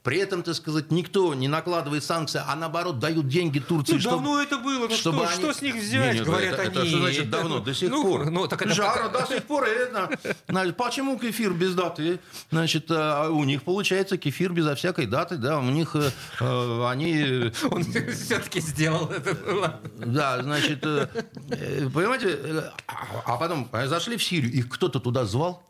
[0.04, 4.16] При этом, так сказать, никто не накладывает санкции, а наоборот дают деньги Турции, Ну, чтобы...
[4.16, 4.86] давно это было.
[4.88, 6.70] Ну, чтобы что, они- что с них взять, Не, не, говорят это, они.
[6.70, 7.58] Это что значит давно?
[7.58, 8.30] До сих Ну, пор.
[8.30, 9.64] Ну, так это Жара, пока- до сих пор.
[9.64, 10.18] Это,
[10.48, 12.20] значит, почему кефир без даты?
[12.50, 17.52] Значит, э, у них получается кефир безо всякой даты, да, у них э, э, они...
[17.70, 19.80] Он все-таки сделал это.
[19.98, 21.08] Да, значит, э,
[21.50, 25.62] э, понимаете, э, а а потом э, зашли в Сирию, их кто-то туда звал?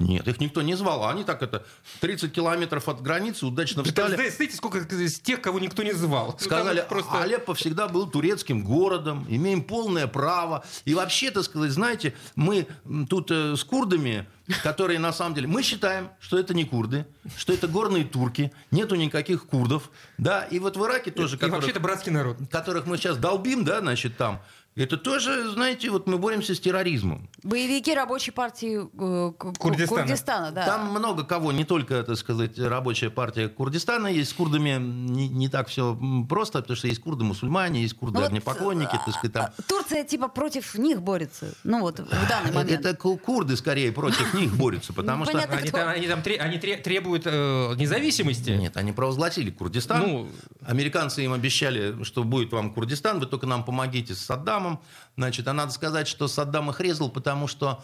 [0.00, 1.04] Нет, их никто не звал.
[1.04, 1.64] а Они так это
[2.00, 4.14] 30 километров от границы удачно встали.
[4.14, 6.36] знаете, знаете, сколько из тех, кого никто не звал?
[6.38, 7.20] Ну, Сказали, просто...
[7.22, 10.64] Алеппо всегда был турецким городом, имеем полное право.
[10.86, 12.66] И вообще, так сказать, знаете, мы
[13.10, 14.26] тут э, с курдами,
[14.62, 15.46] которые на самом деле...
[15.46, 19.90] Мы считаем, что это не курды, что это горные турки, нету никаких курдов.
[20.16, 22.38] Да, и вот в Ираке тоже, И которых, вообще это братский народ.
[22.50, 24.40] которых мы сейчас долбим, да, значит, там...
[24.76, 27.28] Это тоже, знаете, вот мы боремся с терроризмом.
[27.42, 30.02] Боевики рабочей партии э, Ку- Курдистана.
[30.02, 30.64] Курдистана, да.
[30.64, 34.06] Там много кого, не только, так сказать, рабочая партия Курдистана.
[34.06, 35.98] Есть с курдами не, не так все
[36.28, 39.46] просто, потому что есть курды-мусульмане, есть Ну вот, курды-огнепоклонники, так сказать, там.
[39.58, 41.52] а, Турция типа против них борется.
[41.64, 42.80] Ну вот в данный момент.
[42.86, 45.36] Это ку- курды скорее против них борются, потому что...
[45.36, 48.50] Они, там, они, там они тре- требуют э, независимости.
[48.50, 50.00] Нет, они провозгласили Курдистан.
[50.00, 50.28] Ну-
[50.64, 54.30] Американцы им обещали, что будет вам Курдистан, вы только нам помогите с
[54.60, 54.80] Саддамом.
[55.16, 57.82] Значит, а надо сказать, что Саддам их резал, потому что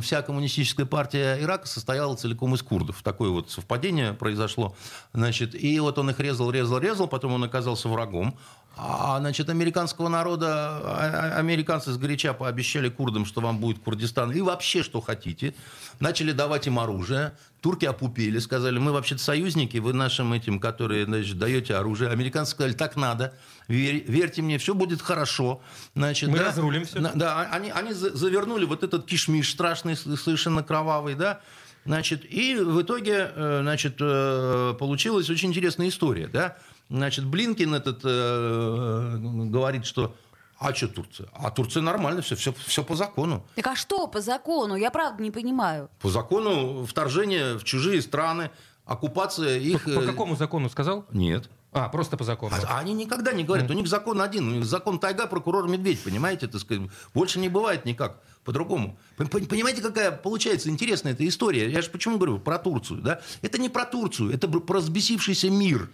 [0.00, 3.02] вся коммунистическая партия Ирака состояла целиком из курдов.
[3.02, 4.76] Такое вот совпадение произошло.
[5.12, 8.38] Значит, и вот он их резал, резал, резал, потом он оказался врагом.
[8.78, 14.42] А, значит, американского народа, а- а- американцы сгоряча пообещали курдам, что вам будет Курдистан, и
[14.42, 15.54] вообще, что хотите.
[15.98, 17.32] Начали давать им оружие.
[17.62, 22.10] Турки опупели, сказали, мы вообще-то союзники, вы нашим этим, которые, значит, даете оружие.
[22.10, 23.32] Американцы сказали, так надо,
[23.68, 25.60] верь- верьте мне, все будет хорошо.
[25.94, 26.84] Значит, Мы да, разрулим.
[26.94, 31.40] На- Да, а- они, они за- завернули вот этот кишмиш страшный, совершенно кровавый, да,
[31.84, 36.56] Значит, и в итоге, э, значит, э, получилась очень интересная история, да.
[36.90, 40.16] Значит, Блинкин этот э, говорит, что
[40.58, 41.28] А что Турция?
[41.34, 43.46] А Турция нормально, все, все, все по закону.
[43.54, 44.74] Так а что по закону?
[44.74, 45.88] Я правда не понимаю.
[46.00, 48.50] По закону вторжение в чужие страны,
[48.84, 49.84] оккупация их...
[49.84, 51.04] По, по э, какому закону сказал?
[51.12, 51.48] Нет.
[51.72, 52.54] А, просто по закону.
[52.66, 53.70] А, они никогда не говорят.
[53.70, 54.48] У них закон один.
[54.48, 56.46] У них закон тайга, прокурор медведь, понимаете?
[56.46, 56.88] Так сказать.
[57.12, 58.98] Больше не бывает никак по-другому.
[59.16, 61.70] Понимаете, какая получается интересная эта история?
[61.70, 63.02] Я же почему говорю про Турцию?
[63.02, 63.20] Да?
[63.42, 65.90] Это не про Турцию, это про взбесившийся мир,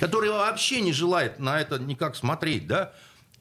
[0.00, 2.66] который вообще не желает на это никак смотреть.
[2.66, 2.92] Да?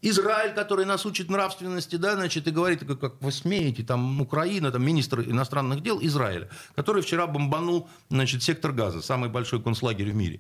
[0.02, 4.72] Израиль, который нас учит нравственности, да, значит, и говорит, как, как вы смеете, там, Украина,
[4.72, 10.16] там, министр иностранных дел Израиля, который вчера бомбанул, значит, сектор газа, самый большой концлагерь в
[10.16, 10.40] мире.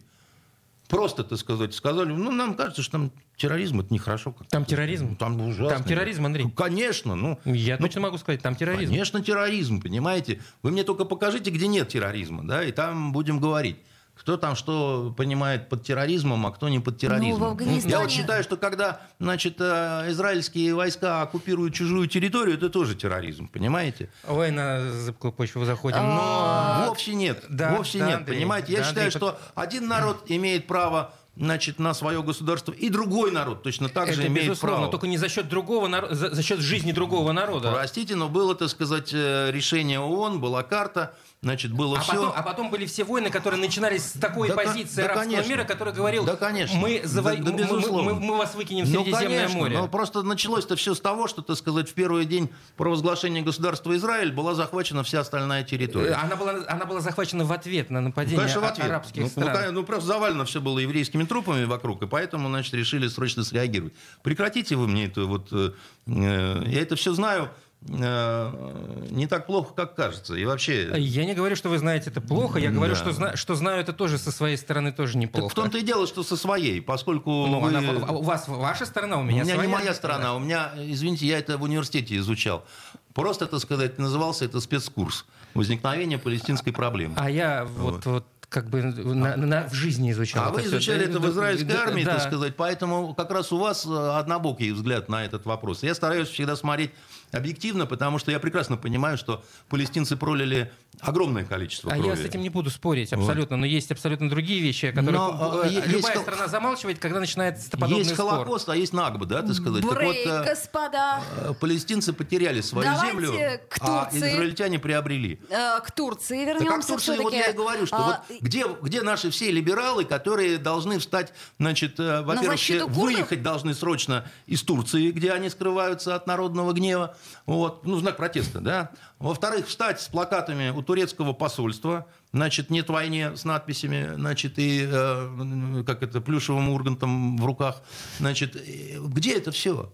[0.88, 4.32] Просто, так сказать, сказали, ну, нам кажется, что там терроризм, это нехорошо.
[4.32, 5.10] Как там терроризм?
[5.10, 5.70] Ну, там ужасно.
[5.70, 6.46] Там терроризм, Андрей?
[6.46, 7.16] Ну, конечно.
[7.16, 8.92] Ну, Я ну, точно могу сказать, там терроризм.
[8.92, 10.40] Конечно, терроризм, понимаете.
[10.64, 13.78] Вы мне только покажите, где нет терроризма, да, и там будем говорить
[14.18, 17.40] кто там что понимает под терроризмом, а кто не под терроризмом.
[17.40, 17.92] Ну, в Афганистане...
[17.92, 23.48] Я вот считаю, что когда значит, э, израильские войска оккупируют чужую территорию, это тоже терроризм,
[23.48, 24.10] понимаете?
[24.28, 26.00] Ой, на зыбкую почву заходим.
[26.02, 26.90] А, Но...
[26.90, 28.72] Вовсе нет, Да, вовсе да, нет, Андрей, понимаете?
[28.74, 33.32] Я да, считаю, Андрей, что один народ имеет право значит, на свое государство, и другой
[33.32, 34.92] народ точно так же Это имеет безусловно, право.
[34.92, 37.72] только не за счет другого народа, за, за счет жизни другого народа.
[37.72, 41.14] Простите, но было, так сказать, э, решение ООН, была карта,
[41.44, 42.14] значит, было А все.
[42.14, 45.50] потом, а потом были все войны, которые начинались с такой Да, позиции да, арабского конечно.
[45.50, 46.78] мира, который говорил, Да, конечно.
[46.78, 47.36] мы, заво...
[47.36, 49.78] Да, да, мы- мы, мы- мы вас выкинем в Ну, Средиземное конечно, море.
[49.78, 54.32] но просто началось-то все с того, что, так сказать, в первый день провозглашения государства Израиль
[54.32, 56.14] была захвачена вся остальная Э, территория.
[56.14, 58.88] Она была, она была захвачена в ответ на Ну, нападение конечно, в ответ.
[58.88, 59.66] арабских ну, стран.
[59.68, 63.94] ну, ну, просто завалено все было еврейскими трупами вокруг, и поэтому, значит, решили срочно среагировать.
[64.24, 65.50] Прекратите вы мне это вот...
[65.52, 65.72] э,
[66.08, 67.50] э, я это все знаю
[67.88, 70.36] э, не так плохо, как кажется.
[70.36, 70.92] И вообще...
[70.98, 73.00] Я не говорю, что вы знаете это плохо, я говорю, Да.
[73.00, 75.50] что, зна- что знаю это тоже со своей стороны тоже Так неплохо.
[75.50, 78.86] в том-то и дело, что со своей, поскольку Ну, вы- она- а у вас ваша
[78.86, 81.64] сторона, у У меня меня, не своя моя сторона, у меня, извините, я это в
[81.64, 82.66] университете изучал.
[83.14, 87.16] Просто, так сказать, назывался это спецкурс возникновения палестинской проблемы.
[87.18, 90.46] А я вот, вот как бы на- на- в жизни изучал.
[90.46, 90.70] А вы всё.
[90.70, 92.16] изучали это в израильской да, армии, да.
[92.16, 95.84] так сказать, поэтому как раз у вас э, однобокий взгляд на этот вопрос.
[95.84, 96.92] Я стараюсь всегда смотреть
[97.32, 102.10] объективно, потому что я прекрасно понимаю, что палестинцы пролили огромное количество А крови.
[102.10, 105.64] я с этим не буду спорить абсолютно, но есть абсолютно другие вещи, о которых Но,
[105.66, 108.30] есть любая хол- страна замалчивает, когда начинается подобный Есть спор.
[108.30, 109.82] Холокост, а есть Нагба, да, так сказать.
[109.82, 111.22] Так вот, Брейк, э, господа.
[111.42, 115.40] э, палестинцы потеряли свою Давайте землю, к а израильтяне приобрели.
[115.50, 118.66] Э, К Турции Так вернемся как Турции, вот я и говорю, что А, вот где,
[118.82, 125.32] где наши все либералы, которые должны встать, значит, во-первых, выехать должны срочно из Турции, где
[125.32, 127.16] они скрываются от народного гнева,
[127.46, 128.92] вот, ну, знак протеста, да.
[129.20, 135.84] Во-вторых, встать с плакатами у турецкого посольства, значит, нет войне с надписями, значит, и, э,
[135.86, 137.82] как это, плюшевым ургантом в руках,
[138.20, 139.94] значит, э, где это все?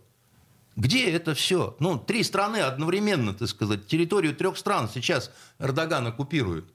[0.75, 1.75] Где это все?
[1.79, 6.72] Ну, три страны одновременно, так сказать, территорию трех стран сейчас Эрдоган оккупирует.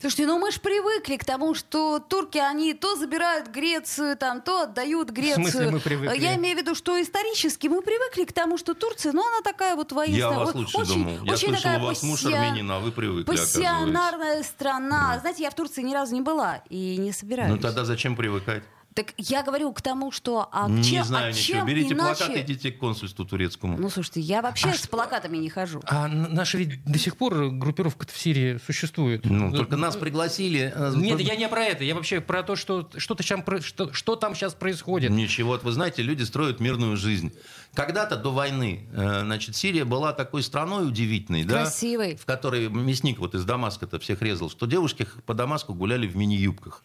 [0.00, 4.62] Слушайте, ну мы же привыкли к тому, что турки, они то забирают Грецию, там, то
[4.62, 5.44] отдают Грецию.
[5.46, 6.18] смысле мы привыкли?
[6.18, 9.76] Я имею в виду, что исторически мы привыкли к тому, что Турция, ну она такая
[9.76, 10.30] вот воинственная.
[10.32, 11.24] Я вас вот лучше очень, думал.
[11.24, 13.24] Я очень слышал, такая у вас муж пассия- армянин, а вы привыкли.
[13.24, 15.18] Пассионарная страна.
[15.20, 17.50] Знаете, я в Турции ни разу не была и не собираюсь.
[17.50, 18.62] Ну тогда зачем привыкать?
[18.94, 20.48] Так я говорю к тому, что...
[20.50, 21.58] А не чем, знаю а ничего.
[21.58, 22.24] чем Берите иначе...
[22.24, 23.78] плакат, идите к консульству турецкому.
[23.78, 25.80] Ну, слушайте, я вообще А с что- плакатами не хожу.
[25.86, 29.24] А наша ведь до сих пор группировка в Сирии существует.
[29.24, 30.72] Ну, только нас пригласили.
[30.74, 31.84] э, Нет, я не про это.
[31.84, 35.10] Я вообще про то, что что-то там, что, что там сейчас происходит.
[35.12, 37.32] Ничего, вот вы знаете, люди строят мирную жизнь.
[37.74, 42.16] Когда-то до войны, э, значит, Сирия была такой страной удивительной, да, Красивой.
[42.16, 46.82] в которой мясник вот из Дамаска-то всех резал, что девушки по Дамаску гуляли в мини-юбках.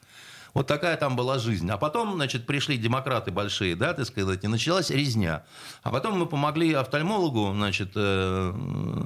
[0.56, 1.70] Вот такая там была жизнь.
[1.70, 5.44] А потом, значит, пришли демократы большие, да, так сказать, и началась резня.
[5.84, 8.54] А потом мы помогли офтальмологу, значит, э,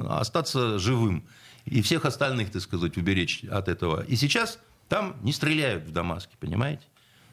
[0.09, 1.25] остаться живым.
[1.65, 4.03] И всех остальных, так сказать, уберечь от этого.
[4.03, 6.83] И сейчас там не стреляют в Дамаске, понимаете?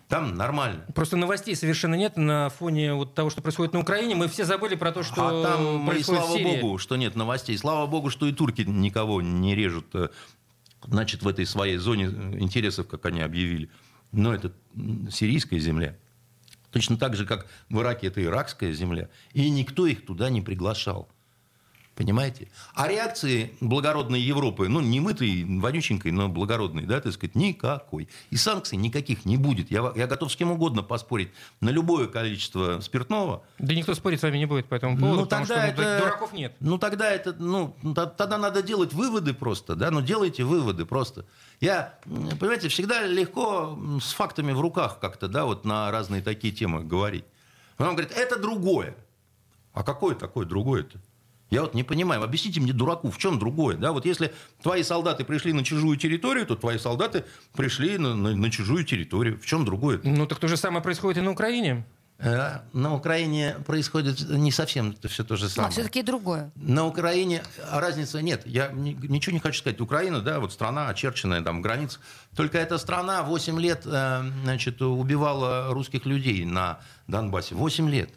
[0.08, 0.86] Там нормально.
[0.94, 4.14] Просто новостей совершенно нет на фоне вот того, что происходит на Украине.
[4.14, 6.60] Мы все забыли про то, что а там, и происходит слава в Сирии.
[6.60, 7.58] богу, что нет новостей.
[7.58, 10.08] Слава богу, что и турки никого не режут, э,
[10.86, 12.04] значит, в этой своей зоне
[12.40, 13.68] интересов, как они объявили.
[14.12, 14.52] Но это
[15.10, 15.96] сирийская земля.
[16.70, 19.08] Точно так же, как в Ираке это иракская земля.
[19.32, 21.08] И никто их туда не приглашал.
[21.96, 22.48] Понимаете?
[22.74, 28.10] А реакции благородной Европы, ну, не мытой, вонюченькой, но благородной, да, так сказать, никакой.
[28.28, 29.70] И санкций никаких не будет.
[29.70, 31.30] Я, я готов с кем угодно поспорить
[31.62, 35.24] на любое количество спиртного, Да никто спорить с вами не будет по этому поводу, ну,
[35.24, 35.98] потому тогда что ну, это...
[36.04, 36.54] дураков нет.
[36.60, 41.24] Ну, тогда это, ну, тогда надо делать выводы просто, да, ну, делайте выводы просто.
[41.60, 46.84] Я, понимаете, всегда легко с фактами в руках как-то, да, вот на разные такие темы
[46.84, 47.24] говорить.
[47.78, 48.94] Он говорит, это другое.
[49.72, 50.98] А какое такое другое-то?
[51.50, 52.22] Я вот не понимаю.
[52.24, 53.76] Объясните мне, дураку, в чем другое?
[53.76, 53.92] Да?
[53.92, 57.24] Вот если твои солдаты пришли на чужую территорию, то твои солдаты
[57.54, 59.38] пришли на, на, на чужую территорию.
[59.40, 60.00] В чем другое?
[60.02, 61.84] Ну, так то же самое происходит и на Украине.
[62.18, 65.68] Э, На Украине происходит не совсем это все то же самое.
[65.68, 66.50] А все-таки другое.
[66.56, 68.42] На Украине разницы нет.
[68.46, 69.80] Я ни- ничего не хочу сказать.
[69.80, 72.00] Украина, да, вот страна, очерченная там границ.
[72.34, 77.54] Только эта страна 8 лет э, значит, убивала русских людей на Донбассе.
[77.54, 78.10] 8 лет.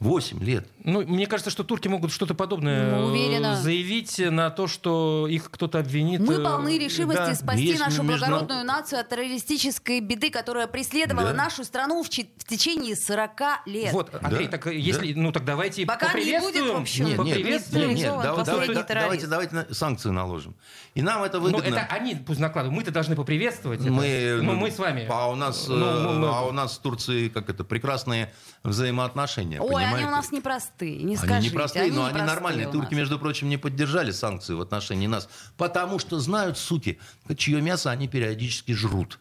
[0.00, 0.66] 8 лет.
[0.84, 3.56] Ну, мне кажется, что турки могут что-то подобное Ну, э, уверена.
[3.56, 6.20] заявить на то, что их кто-то обвинит.
[6.20, 7.34] Мы э, полны решимости да.
[7.34, 11.34] спасти Есть нашу между- благородную нацию от террористической беды, которая преследовала Да.
[11.34, 13.92] нашу страну в, чи- в течение 40 лет.
[13.92, 16.80] Вот, Андрей, Да, так э, если, ну так давайте Пока не будет, в поприветствуем.
[16.82, 17.88] общем, Нет, нет, поприветствуем.
[17.88, 20.56] нет, нет, Цивилизован давай- давай- последний да- давайте, давайте на- санкции наложим.
[20.94, 21.66] И нам это Ну, выгодно.
[21.76, 22.76] это они пусть накладывают.
[22.76, 23.80] Мы-то должны поприветствовать.
[23.80, 23.90] это.
[23.90, 25.06] Мы, ну, мы с вами.
[25.08, 28.32] А у нас, Ну, мы- мы- а у нас с Турцией как это прекрасные
[28.64, 29.60] взаимоотношения.
[29.60, 29.96] Ой, понимаете?
[29.98, 31.50] они у нас непростые, не Они скажите.
[31.50, 32.68] непростые, но они нормальные.
[32.68, 36.98] Турки, между прочим, не поддержали санкции в отношении нас, потому что знают, суки,
[37.36, 39.18] чье мясо они периодически жрут.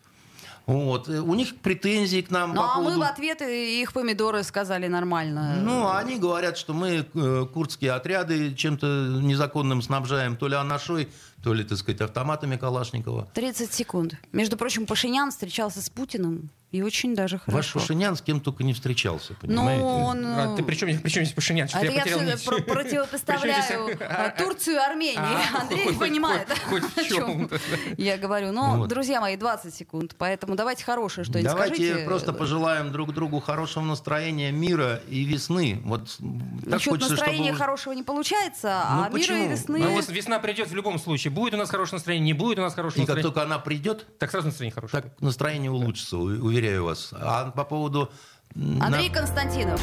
[0.68, 1.10] Вот.
[1.10, 2.96] У них претензии к нам Ну, по а поводу...
[3.00, 5.56] мы в ответ их помидоры сказали нормально.
[5.60, 8.86] Ну, они говорят, что мы э, курдские отряды чем-то
[9.22, 11.10] незаконным снабжаем, то ли анашой,
[11.44, 13.28] то ли, так сказать, автоматами Калашникова.
[13.34, 14.14] 30 секунд.
[14.32, 17.58] Между прочим, Пашинян встречался с Путиным, и очень даже хорошо.
[17.58, 19.84] Ваш Пашинян с кем только не встречался, Ну, понимаете?
[19.84, 20.26] он...
[20.26, 21.68] А ты при чем, при чем здесь Пашинян?
[21.74, 25.22] А это я потерял все про- противопоставляю а, Турцию и Армению.
[25.22, 26.48] А, Андрей понимает,
[26.96, 27.50] о чем
[27.98, 28.52] я говорю.
[28.52, 28.90] Но, Вот.
[28.90, 34.52] друзья мои, 20 секунд, поэтому давайте хорошее что-нибудь Давайте просто пожелаем друг другу хорошего настроения,
[34.52, 35.82] мира и весны.
[35.84, 39.50] Вот так Насчет хочется, настроения хорошего не получается, Ну, а мира и почему?
[39.52, 39.80] весны...
[39.80, 41.32] Ну, вес- весна придет в любом случае.
[41.32, 43.34] Будет у нас хорошее настроение, не будет у нас хорошего И как настроения.
[43.34, 45.04] только она придет, Так сразу настроение хорошее.
[45.04, 47.10] так настроение улучшится, у- уверяю вас.
[47.14, 48.12] А по поводу...
[48.56, 49.82] Андрей на- Константинов.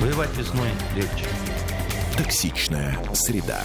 [0.00, 1.26] Воевать весной легче.
[2.18, 3.60] Токсичная среда.